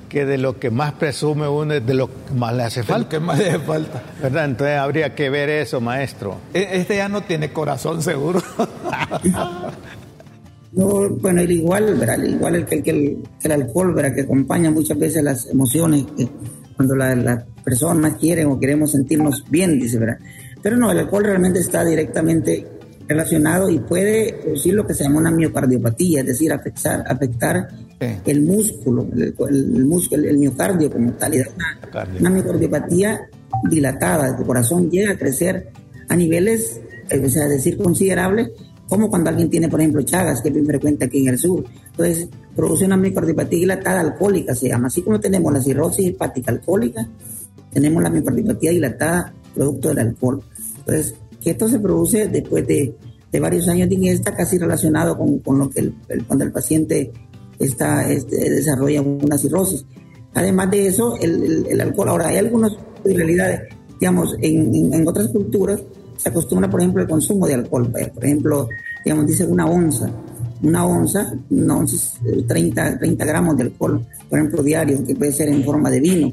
[0.08, 3.08] que de lo que más presume uno es de lo que más le hace falta.
[3.08, 4.02] que más le hace falta.
[4.20, 4.44] ¿Verdad?
[4.44, 6.36] Entonces habría que ver eso, maestro.
[6.52, 8.42] E, este ya no tiene corazón seguro.
[10.72, 12.22] no, bueno, igual, ¿verdad?
[12.22, 14.14] igual el, que el, el, alcohol, ¿verdad?
[14.14, 16.28] que acompaña muchas veces las emociones, que
[16.76, 20.18] cuando las la personas quieren o queremos sentirnos bien, dice, ¿verdad?
[20.62, 22.66] Pero no, el alcohol realmente está directamente
[23.08, 27.68] relacionado y puede producir lo que se llama una miocardiopatía, es decir, afectar, afectar
[28.00, 31.32] el músculo, el, músculo, el miocardio como tal.
[31.32, 33.28] Una, una miocardiopatía
[33.68, 35.68] dilatada, el corazón llega a crecer
[36.08, 38.50] a niveles, eh, o sea, decir, considerables,
[38.88, 41.64] como cuando alguien tiene, por ejemplo, Chagas, que es bien frecuente aquí en el sur.
[41.92, 44.88] Entonces, produce una miocardiopatía dilatada alcohólica, se llama.
[44.88, 47.08] Así como tenemos la cirrosis hepática alcohólica,
[47.72, 50.42] tenemos la miocardiopatía dilatada producto del alcohol.
[50.86, 52.94] Entonces, que esto se produce después de,
[53.40, 55.94] varios años de ingesta, casi relacionado con, lo que el,
[56.26, 57.10] cuando el paciente
[57.58, 59.84] está, este, desarrolla una cirrosis.
[60.34, 62.72] Además de eso, el, alcohol, ahora hay algunas
[63.04, 63.62] realidades,
[64.00, 65.82] digamos, en, otras culturas
[66.16, 67.90] se acostumbra, por ejemplo, el consumo de alcohol.
[67.90, 68.68] Por ejemplo,
[69.04, 70.08] digamos, dice una onza,
[70.62, 71.96] una onza, una onza
[72.46, 76.32] 30, 30 gramos de alcohol, por ejemplo, diario, que puede ser en forma de vino.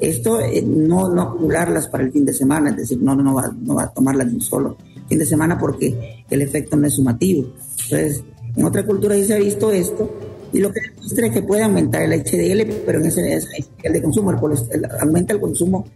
[0.00, 3.52] Esto eh, no, no acumularlas para el fin de semana, es decir, no, no, va,
[3.60, 4.76] no va a tomarlas de un solo
[5.08, 7.46] fin de semana porque el efecto no es sumativo.
[7.84, 8.22] Entonces,
[8.56, 10.10] en otra cultura sí se ha visto esto
[10.52, 13.40] y lo que demuestra es que puede aumentar el HDL, pero en ese,
[13.82, 15.86] el de consumo, el, aumenta el consumo,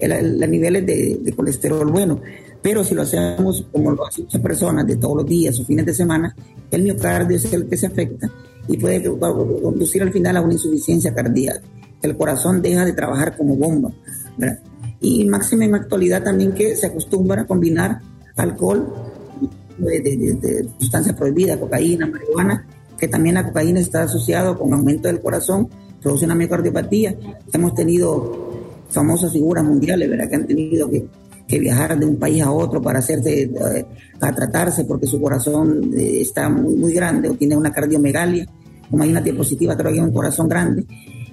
[0.00, 2.20] los niveles de, de, colesterol bueno.
[2.62, 5.84] Pero si lo hacemos como lo hacen muchas personas de todos los días o fines
[5.84, 6.34] de semana,
[6.70, 8.30] el miocardio es el que se afecta
[8.68, 11.62] y puede conducir al final a una insuficiencia cardíaca
[12.02, 13.90] el corazón deja de trabajar como bomba.
[15.00, 18.00] Y máxima en actualidad también que se acostumbra a combinar
[18.36, 18.86] alcohol
[19.78, 22.66] de, sustancia prohibida, cocaína, marihuana,
[22.98, 25.68] que también la cocaína está asociado con aumento del corazón,
[26.02, 27.16] produce una miocardiopatía.
[27.52, 28.50] Hemos tenido
[28.90, 30.28] famosas figuras mundiales, ¿verdad?
[30.28, 31.06] Que han tenido que,
[31.58, 33.86] viajar de un país a otro para hacerse, eh,
[34.20, 38.46] para tratarse porque su corazón eh, está muy, muy grande o tiene una cardiomegalia.
[38.88, 40.86] Como hay una diapositiva, creo que hay un corazón grande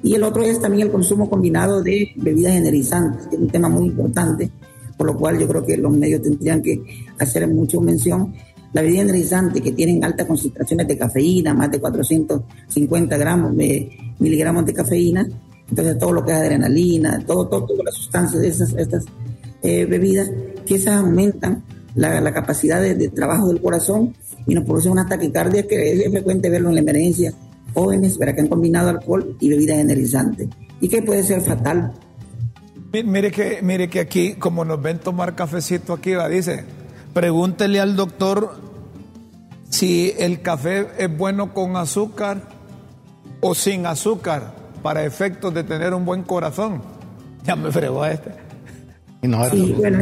[0.03, 3.69] y el otro es también el consumo combinado de bebidas energizantes, que es un tema
[3.69, 4.49] muy importante,
[4.95, 6.81] por lo cual yo creo que los medios tendrían que
[7.19, 8.33] hacer mucho mención.
[8.73, 13.89] La bebida energizante que tienen altas concentraciones de cafeína, más de 450 gramos de
[14.19, 15.27] miligramos de cafeína,
[15.69, 19.05] entonces todo lo que es adrenalina, todo, todo, todas las sustancias de esas, estas
[19.63, 20.29] eh, bebidas,
[20.65, 21.63] que esas aumentan
[21.95, 24.13] la, la capacidad de, de, trabajo del corazón
[24.45, 27.33] y nos producen una taquicardia que es frecuente verlo en la emergencia
[27.77, 30.49] jóvenes para que han combinado alcohol y bebidas energizantes
[30.81, 31.93] y que puede ser fatal.
[32.91, 36.63] Mire que, mire que aquí, como nos ven tomar cafecito aquí, va, dice,
[37.13, 38.55] pregúntele al doctor
[39.69, 42.41] si el café es bueno con azúcar
[43.41, 46.81] o sin azúcar para efectos de tener un buen corazón.
[47.43, 48.31] Ya me fregó a este.
[49.51, 49.99] sí, bueno,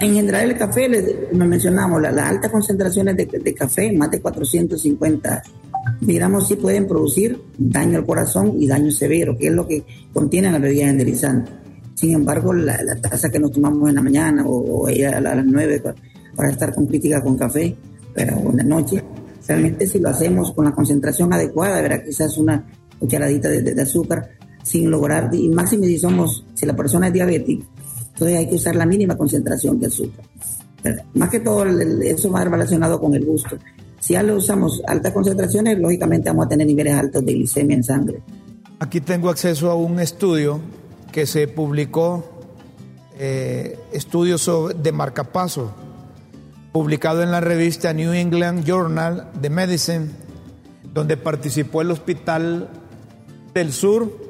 [0.00, 5.42] en general el café, como mencionamos, las, altas concentraciones de, de, café, más de 450
[6.00, 10.52] digamos, sí pueden producir daño al corazón y daño severo, que es lo que contienen
[10.52, 11.54] las bebidas energizantes.
[11.94, 15.82] Sin embargo, la, taza que nos tomamos en la mañana o, a las 9
[16.36, 17.74] para, estar con crítica con café,
[18.14, 19.02] pero en la noche,
[19.46, 22.66] realmente si lo hacemos con la concentración adecuada, verá quizás una
[22.98, 24.30] cucharadita de, azúcar
[24.62, 27.64] sin lograr, y máximo si somos, si la persona es diabética,
[28.16, 30.24] entonces hay que usar la mínima concentración de azúcar.
[31.12, 33.58] más que todo, eso va relacionado con el gusto.
[34.00, 37.84] Si ya lo usamos altas concentraciones, lógicamente vamos a tener niveles altos de glicemia en
[37.84, 38.22] sangre.
[38.78, 40.60] Aquí tengo acceso a un estudio
[41.12, 42.24] que se publicó,
[43.18, 45.72] eh, estudio sobre, de marcapaso,
[46.72, 50.06] publicado en la revista New England Journal de Medicine,
[50.94, 52.70] donde participó el Hospital
[53.52, 54.25] del Sur,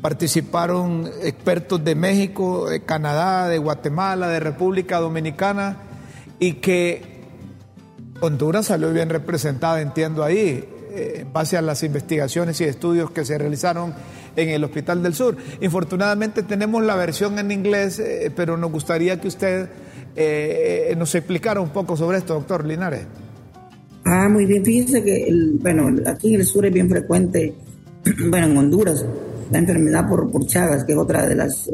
[0.00, 5.78] participaron expertos de México, de Canadá, de Guatemala, de República Dominicana,
[6.38, 7.18] y que
[8.20, 13.24] Honduras salió bien representada, entiendo ahí, eh, en base a las investigaciones y estudios que
[13.24, 13.94] se realizaron
[14.36, 15.36] en el Hospital del Sur.
[15.60, 19.68] Infortunadamente tenemos la versión en inglés, eh, pero nos gustaría que usted
[20.16, 23.06] eh, nos explicara un poco sobre esto, doctor Linares.
[24.04, 24.64] Ah, muy bien.
[24.64, 25.28] Fíjense que,
[25.60, 27.54] bueno, aquí en el sur es bien frecuente,
[28.30, 29.04] bueno, en Honduras,
[29.50, 31.68] la enfermedad por, por Chagas, que es otra de las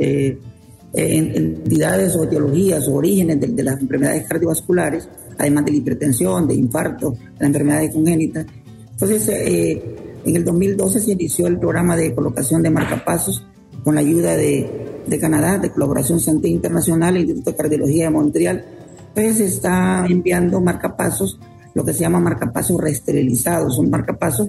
[0.92, 5.08] entidades o etiologías o orígenes de, de, las enfermedades cardiovasculares,
[5.38, 8.46] además de la hipertensión, de infarto, de enfermedades congénitas.
[8.92, 9.82] Entonces, eh,
[10.24, 13.44] en el 2012 se inició el programa de colocación de marcapasos
[13.82, 18.10] con la ayuda de, de Canadá, de Colaboración Santé Internacional, el Instituto de Cardiología de
[18.10, 18.64] Montreal.
[19.08, 21.38] Entonces se está enviando marcapasos,
[21.74, 24.48] lo que se llama marcapasos reesterilizados, son marcapasos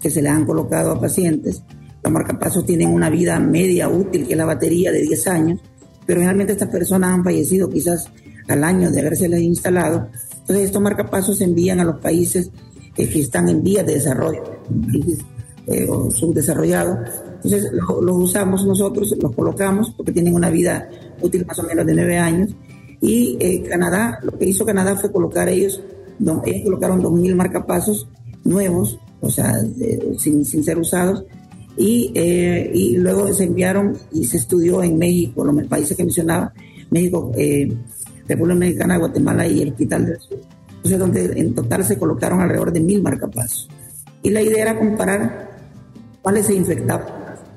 [0.00, 1.62] que se le han colocado a pacientes.
[2.06, 5.60] Los marcapasos tienen una vida media útil, que es la batería de 10 años,
[6.06, 8.08] pero realmente estas personas han fallecido quizás
[8.46, 10.06] al año de habérseles instalado.
[10.38, 12.48] Entonces estos marcapasos se envían a los países
[12.94, 14.44] que están en vías de desarrollo,
[15.66, 16.96] eh, o subdesarrollados.
[17.42, 20.88] Entonces los usamos nosotros, los colocamos porque tienen una vida
[21.20, 22.54] útil más o menos de nueve años.
[23.00, 25.82] Y eh, Canadá, lo que hizo Canadá fue colocar ellos,
[26.20, 28.08] ellos colocaron 2.000 marcapasos
[28.44, 29.52] nuevos, o sea,
[30.18, 31.24] sin, sin, ser usados,
[31.76, 36.52] y, eh, y luego se enviaron y se estudió en México, los países que mencionaba,
[36.90, 37.72] México, eh,
[38.28, 40.38] República Mexicana, Guatemala y el Hospital del Sur
[40.94, 43.68] donde en total se colocaron alrededor de mil marcapasos.
[44.22, 45.50] Y la idea era comparar
[46.22, 47.06] cuáles se infectaban.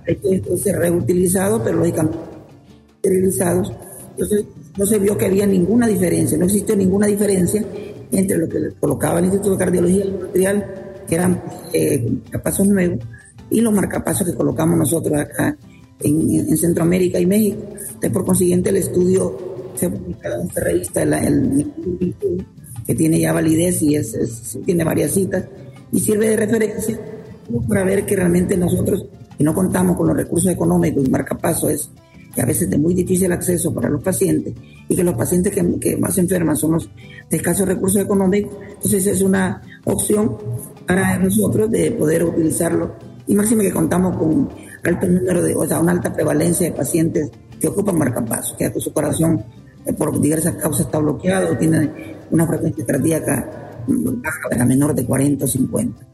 [0.06, 2.18] Estos se reutilizados, pero lógicamente
[2.96, 3.72] esterilizados.
[4.12, 4.46] Entonces
[4.78, 7.64] no se vio que había ninguna diferencia, no existió ninguna diferencia
[8.12, 10.66] entre lo que colocaba el Instituto de Cardiología Material,
[11.08, 11.42] que eran
[11.74, 12.12] eh,
[12.66, 13.00] nuevos,
[13.50, 15.58] y los marcapasos que colocamos nosotros acá
[16.02, 17.58] en, Centroamérica y México.
[17.72, 19.38] Entonces, por consiguiente, el estudio
[19.76, 21.72] se publicado en esta revista, el,
[22.86, 25.46] que tiene ya validez y es, tiene varias citas
[25.92, 27.00] y sirve de referencia
[27.68, 29.06] para ver que realmente nosotros,
[29.38, 31.90] que no contamos con los recursos económicos, y marcapaso es
[32.34, 34.54] que a veces de muy difícil acceso para los pacientes
[34.88, 36.90] y que los pacientes que, más enferman son los
[37.30, 40.38] de escasos recursos económicos, entonces es una opción
[40.86, 42.96] para nosotros de poder utilizarlo
[43.30, 44.50] y máximo que contamos con
[44.84, 47.30] alto número de, o sea, una alta prevalencia de pacientes
[47.62, 49.46] que ocupan marcapasos, que su corazón
[49.86, 55.46] eh, por diversas causas está bloqueado, tiene una frecuencia cardíaca baja, la menor de 40
[55.46, 56.08] o 50.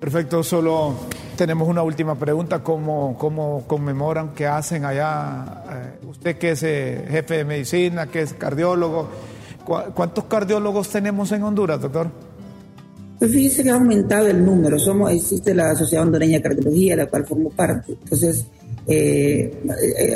[0.00, 0.94] Perfecto, solo
[1.36, 2.62] tenemos una última pregunta.
[2.62, 5.62] ¿Cómo, cómo conmemoran, qué hacen allá?
[5.70, 9.10] Eh, usted que es eh, jefe de medicina, que es cardiólogo,
[9.94, 12.08] ¿cuántos cardiólogos tenemos en Honduras, doctor?
[13.18, 14.78] Pues fíjese que ha aumentado el número.
[14.78, 17.96] Somos, existe la Sociedad Hondureña de Cardiología, de la cual formo parte.
[18.02, 18.46] Entonces,
[18.86, 19.62] eh,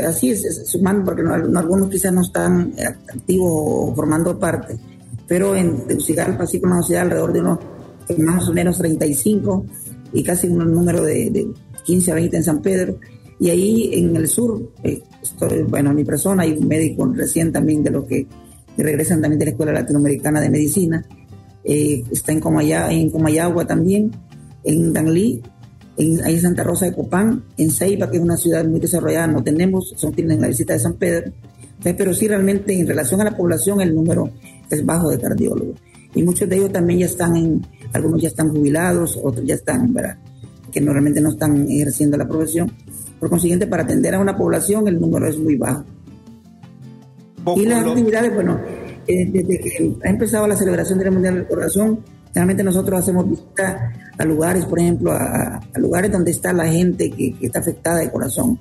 [0.06, 2.74] así es, sumando, porque algunos quizás no están
[3.08, 4.78] activos o formando parte
[5.28, 7.58] pero en Tegucigalpa sí conocía sociedad alrededor de unos
[8.16, 9.66] más o menos 35
[10.14, 11.52] y casi un número de,
[11.84, 12.98] 15 a 20 en San Pedro.
[13.38, 15.02] Y ahí en el sur, eh,
[15.68, 18.26] bueno, mi persona y un médico recién también de los que,
[18.78, 21.04] regresan también de la Escuela Latinoamericana de Medicina,
[21.68, 24.10] eh, está en, Comaya, en Comayagua también,
[24.64, 25.42] en Danlí,
[25.98, 29.26] en, ahí en Santa Rosa de Copán, en Ceiba, que es una ciudad muy desarrollada,
[29.26, 31.30] no tenemos, son tienen la visita de San Pedro,
[31.82, 34.30] pero sí realmente en relación a la población el número
[34.70, 35.78] es bajo de cardiólogos.
[36.14, 39.92] Y muchos de ellos también ya están en, algunos ya están jubilados, otros ya están,
[39.92, 40.16] ¿verdad?
[40.72, 42.72] Que normalmente no están ejerciendo la profesión.
[43.20, 45.84] Por consiguiente, para atender a una población el número es muy bajo.
[47.56, 48.58] y las actividades, bueno,
[49.08, 52.00] desde que ha empezado la celebración del Mundial del Corazón,
[52.34, 57.34] realmente nosotros hacemos visita a lugares, por ejemplo, a, lugares donde está la gente que,
[57.40, 58.58] está afectada de corazón.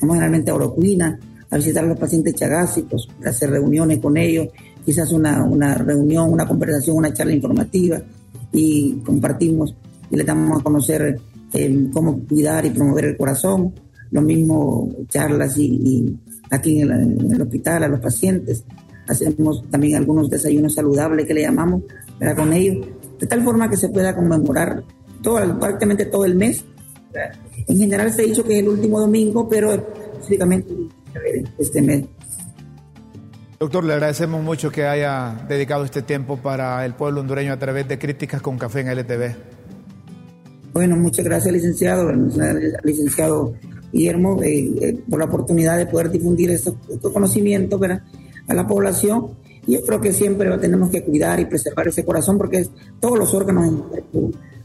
[0.00, 1.18] Vamos generalmente a Orocuina,
[1.50, 4.48] a visitar a los pacientes chagásicos, a hacer reuniones con ellos,
[4.84, 8.00] quizás una, una reunión, una conversación, una charla informativa
[8.52, 9.74] y compartimos
[10.10, 11.20] y le damos a conocer
[11.52, 13.74] eh, cómo cuidar y promover el corazón,
[14.10, 16.18] lo mismo charlas y,
[16.50, 18.64] aquí en el, hospital a los pacientes.
[19.08, 21.82] Hacemos también algunos desayunos saludables que le llamamos
[22.18, 22.86] para con ellos,
[23.18, 24.82] de tal forma que se pueda conmemorar
[25.22, 26.64] todo, prácticamente todo el mes.
[27.66, 30.72] En general se ha dicho que es el último domingo, pero específicamente
[31.58, 32.04] este mes
[33.58, 37.88] Doctor, le agradecemos mucho que haya dedicado este tiempo para el pueblo hondureño a través
[37.88, 39.34] de Críticas con Café en LTV.
[40.72, 42.08] Bueno, muchas gracias, licenciado,
[42.84, 43.54] licenciado
[43.92, 46.76] Guillermo, eh, eh, por la oportunidad de poder difundir estos,
[47.12, 47.80] conocimientos
[48.48, 49.28] a la población
[49.66, 52.66] Y yo creo que siempre tenemos que cuidar y preservar ese corazón porque
[52.98, 53.70] todos los órganos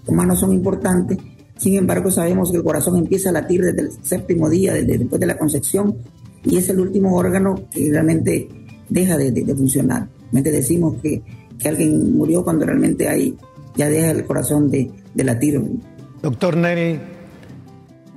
[0.08, 1.18] humanos son importantes.
[1.58, 5.20] Sin embargo, sabemos que el corazón empieza a latir desde el séptimo día, desde después
[5.20, 5.96] de la concepción,
[6.44, 8.50] y es el último órgano que realmente
[8.90, 10.08] deja de, funcionar.
[10.24, 11.22] Realmente decimos que,
[11.60, 13.36] que, alguien murió cuando realmente hay,
[13.76, 15.62] ya deja el corazón de, latir.
[16.22, 17.00] Doctor Neri,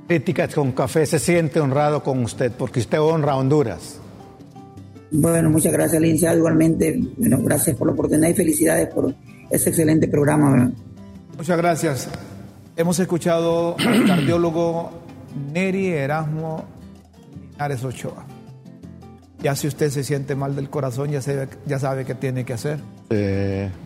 [0.07, 3.99] Críticas con Café se siente honrado con usted porque usted honra a Honduras.
[5.11, 6.37] Bueno, muchas gracias, licenciado.
[6.37, 9.13] Igualmente, bueno, gracias por la oportunidad y felicidades por
[9.49, 10.71] ese excelente programa.
[11.37, 12.09] Muchas gracias.
[12.75, 14.91] Hemos escuchado al cardiólogo
[15.53, 16.65] Neri Erasmo
[17.51, 18.25] Linares Ochoa.
[19.39, 22.53] Ya si usted se siente mal del corazón, ya, sabe, ya sabe qué tiene que
[22.53, 22.79] hacer.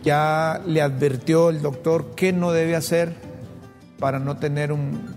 [0.02, 3.14] Ya le advirtió el doctor qué no debe hacer
[3.98, 5.14] para no tener un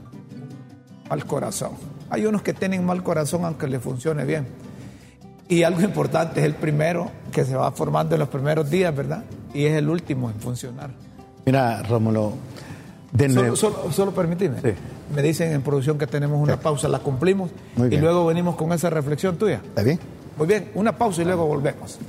[1.09, 1.71] mal corazón.
[2.09, 4.45] Hay unos que tienen mal corazón aunque le funcione bien.
[5.47, 9.23] Y algo importante es el primero que se va formando en los primeros días, ¿verdad?
[9.53, 10.89] Y es el último en funcionar.
[11.45, 12.33] Mira, Rómulo,
[13.11, 13.55] de nuevo.
[13.55, 14.57] Solo, solo, permitime.
[15.15, 18.89] Me dicen en producción que tenemos una pausa, la cumplimos y luego venimos con esa
[18.89, 19.61] reflexión tuya.
[19.63, 19.99] ¿Está bien?
[20.37, 21.99] Muy bien, una pausa y luego volvemos.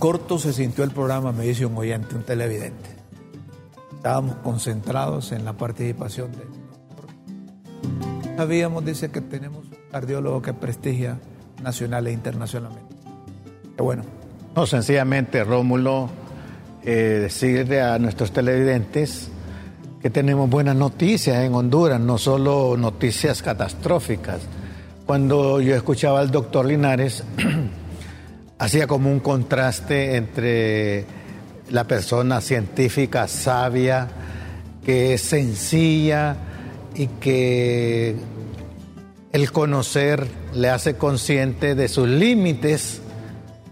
[0.00, 2.88] Corto se sintió el programa, me dice un oyente, un televidente.
[3.94, 6.38] Estábamos concentrados en la participación de
[8.36, 11.18] Sabíamos, dice, que tenemos un cardiólogo que prestigia
[11.62, 12.96] nacional e internacionalmente.
[13.76, 14.02] Qué bueno.
[14.56, 16.08] No, sencillamente, Rómulo,
[16.82, 19.30] eh, decirle a nuestros televidentes
[20.00, 24.40] que tenemos buenas noticias en Honduras, no solo noticias catastróficas.
[25.04, 27.22] Cuando yo escuchaba al doctor Linares,
[28.60, 31.06] hacía como un contraste entre
[31.70, 34.08] la persona científica sabia,
[34.84, 36.36] que es sencilla
[36.94, 38.16] y que
[39.32, 43.00] el conocer le hace consciente de sus límites,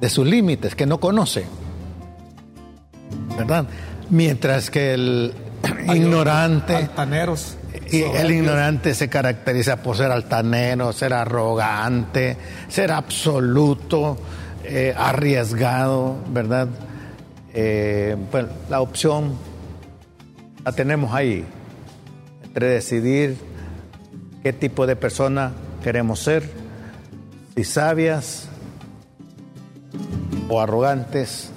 [0.00, 1.44] de sus límites que no conoce.
[3.36, 3.66] ¿Verdad?
[4.08, 5.34] Mientras que el
[5.92, 6.74] ignorante.
[6.74, 7.56] Altaneros.
[7.90, 14.18] Y el ignorante se caracteriza por ser altanero, ser arrogante, ser absoluto,
[14.70, 16.68] eh, arriesgado, ¿verdad?
[17.54, 19.32] Eh, bueno, la opción
[20.62, 21.44] la tenemos ahí,
[22.44, 23.36] entre decidir
[24.42, 25.52] qué tipo de persona
[25.82, 26.50] queremos ser,
[27.56, 28.48] si sabias
[30.50, 31.50] o arrogantes,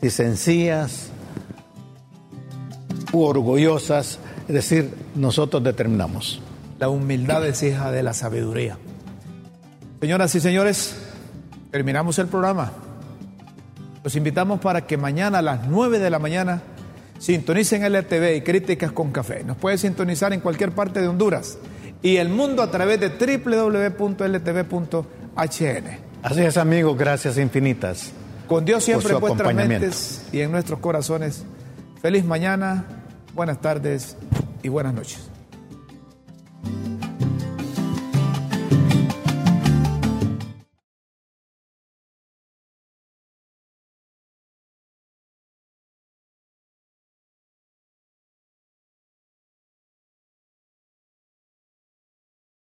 [0.00, 1.10] si sencillas
[3.12, 6.40] u orgullosas, es decir, nosotros determinamos.
[6.78, 8.78] La humildad es hija de la sabiduría.
[10.00, 11.07] Señoras y señores,
[11.70, 12.72] terminamos el programa.
[14.04, 16.62] Los invitamos para que mañana a las 9 de la mañana
[17.18, 19.44] sintonicen LTV y Críticas con Café.
[19.44, 21.58] Nos puede sintonizar en cualquier parte de Honduras
[22.02, 23.98] y el mundo a través de www.ltv.hn.
[26.22, 28.12] Así es, amigos, gracias infinitas.
[28.46, 31.44] Con Dios siempre en vuestras mentes y en nuestros corazones.
[32.00, 32.84] Feliz mañana,
[33.34, 34.16] buenas tardes
[34.62, 35.37] y buenas noches.